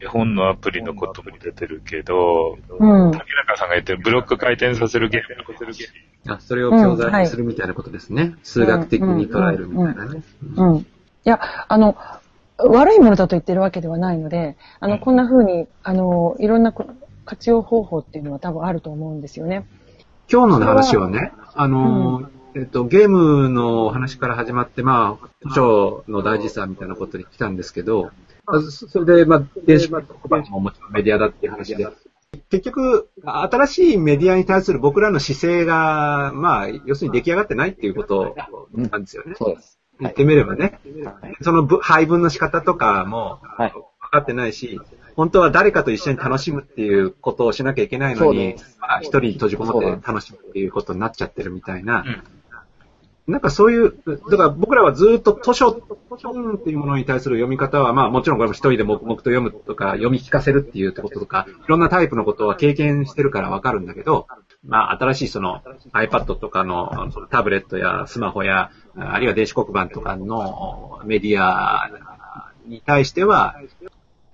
[0.04, 3.12] 絵本のアプリのことも出てるけど、うん。
[3.12, 6.34] 竹中さんが言ってるブロック回転させるゲーム。
[6.34, 8.36] あ、それを教材にするみたいなことですね。
[8.44, 10.24] 数学的に捉えるみたいなね。
[10.56, 10.78] うん。
[10.78, 10.86] い
[11.24, 11.96] や、あの、
[12.58, 16.86] 悪いものだと言ってるわけではないので、あの、こんな風に、あの、いろんなこ
[17.26, 19.66] 活用方法っていうのは多分あると思うんですよね。
[20.32, 28.12] 今日の話はね、あの、えっと、ゲームの話から始まって、まあ、図書の大事さみたいなことに来たんですけど、まあ
[28.48, 31.88] そそれで、まあ、電子黒板ももちろんメディアだっていう話で、
[32.50, 38.36] 結局、新しいメディアに対する僕らの姿勢が、まあ、要するに出来上がってないっていうこと
[38.74, 39.36] なんですよね。
[39.38, 39.80] そうです。
[40.00, 40.80] 言ってみればね。
[41.22, 43.82] はいそのぶ配分の仕方とかもはい分
[44.12, 44.80] かってないし、
[45.16, 52.24] 本当は誰かと一緒に楽しむっていうことをしなきゃいけないのにで、まあ一人に閉じこもって楽しむっていうことになっちゃってるみたいなうん。
[53.28, 64.28] なんかそういう、だから僕らはずっと図書、本っていうものに対する読み方は、まあもちろんこれも一人で黙々と読むとか、読み聞かせるっていうこととか、いろんなタイプのことは経験してるからわかるんだけど、
[64.66, 65.62] まあ新しいその
[65.94, 71.90] iPad とかのそのタブレットやスマホや、あるいは電子黒板とかのメディア
[72.66, 73.56] に対しては、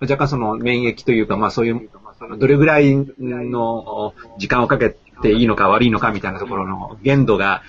[0.01, 1.89] 若干その免疫というか、まあそういう、
[2.37, 7.63] どれぐらいの時間をかけてていいのか悪いのかみたいなところの限度が、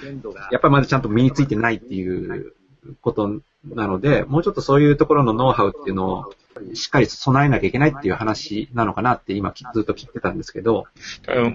[0.50, 2.54] やっぱりまだちゃんと身についてないっていう
[3.00, 6.34] ことなので、もうちょっとそういうところのノウハウっていうのを
[6.74, 10.86] しっかり備えなきゃいけないっていう話なのかなって今ずっと聞いてたんですけど、
[11.26, 11.52] あの、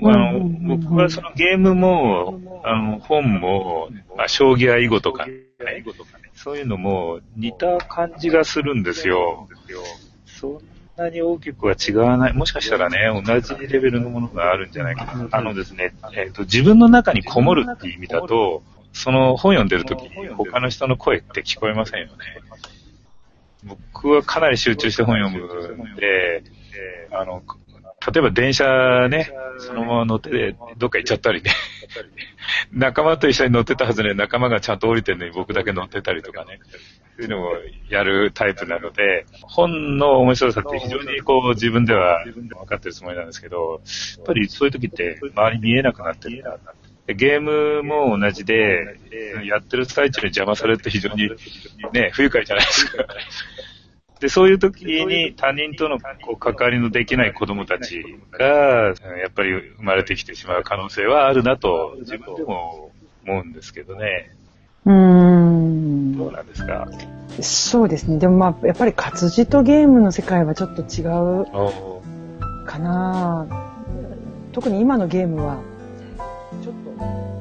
[0.78, 5.34] 僕はそのゲームも、あの、本も、まあ、将棋や囲碁とか、ね、
[6.34, 9.48] そういうのも似た感じがするんですよ。
[10.26, 10.60] そん
[10.98, 12.34] なに大きくは違わない。
[12.34, 15.28] もしかしたらね、同じレベルのものがあるんじゃないかな。
[15.32, 22.14] あのですね、えっ、と、自分の中にこもるっていう意味だと、その本読んでる時に他の人の声って聞こえませんよね。
[23.64, 26.44] 僕はかなり集中して本読むんで、
[27.12, 27.42] あの、
[28.14, 31.52] 例えば電車ね、そのまま乗ってどっか行っちゃったりね。
[32.72, 36.60] 仲間と一緒に乗ってたはずね、仲間がちゃんと降りてるのに僕だけ乗ってたりとかね。
[37.18, 37.54] そういうのを
[37.90, 43.82] やるタイプなので、本の面白さって非常にこう自分では分かってるつもりなんですけど、
[44.18, 46.58] やっぱりそういう時って周り見えなくなってるな。
[47.08, 48.98] ゲームも同じで、
[49.46, 51.30] やってる最中に邪魔されるって非常に
[51.94, 53.06] ね、不愉快じゃないですか。
[54.20, 58.92] で、そういう時に他人とのこう関わりのできない子供たちが、や
[59.28, 62.92] っぱり生まれてきてしまう可能性はあるなと自分でも
[63.28, 64.32] 思うんですけどね。
[64.86, 66.18] うーん。
[66.18, 66.88] どうなんですか？
[67.42, 68.18] そうですね。
[68.18, 71.10] でもまあ、やっぱり活字とゲームの世界はちょっと違う
[71.54, 72.02] お
[72.66, 73.46] かな
[74.54, 75.60] 特に今のゲームは、
[76.64, 77.35] ちょっと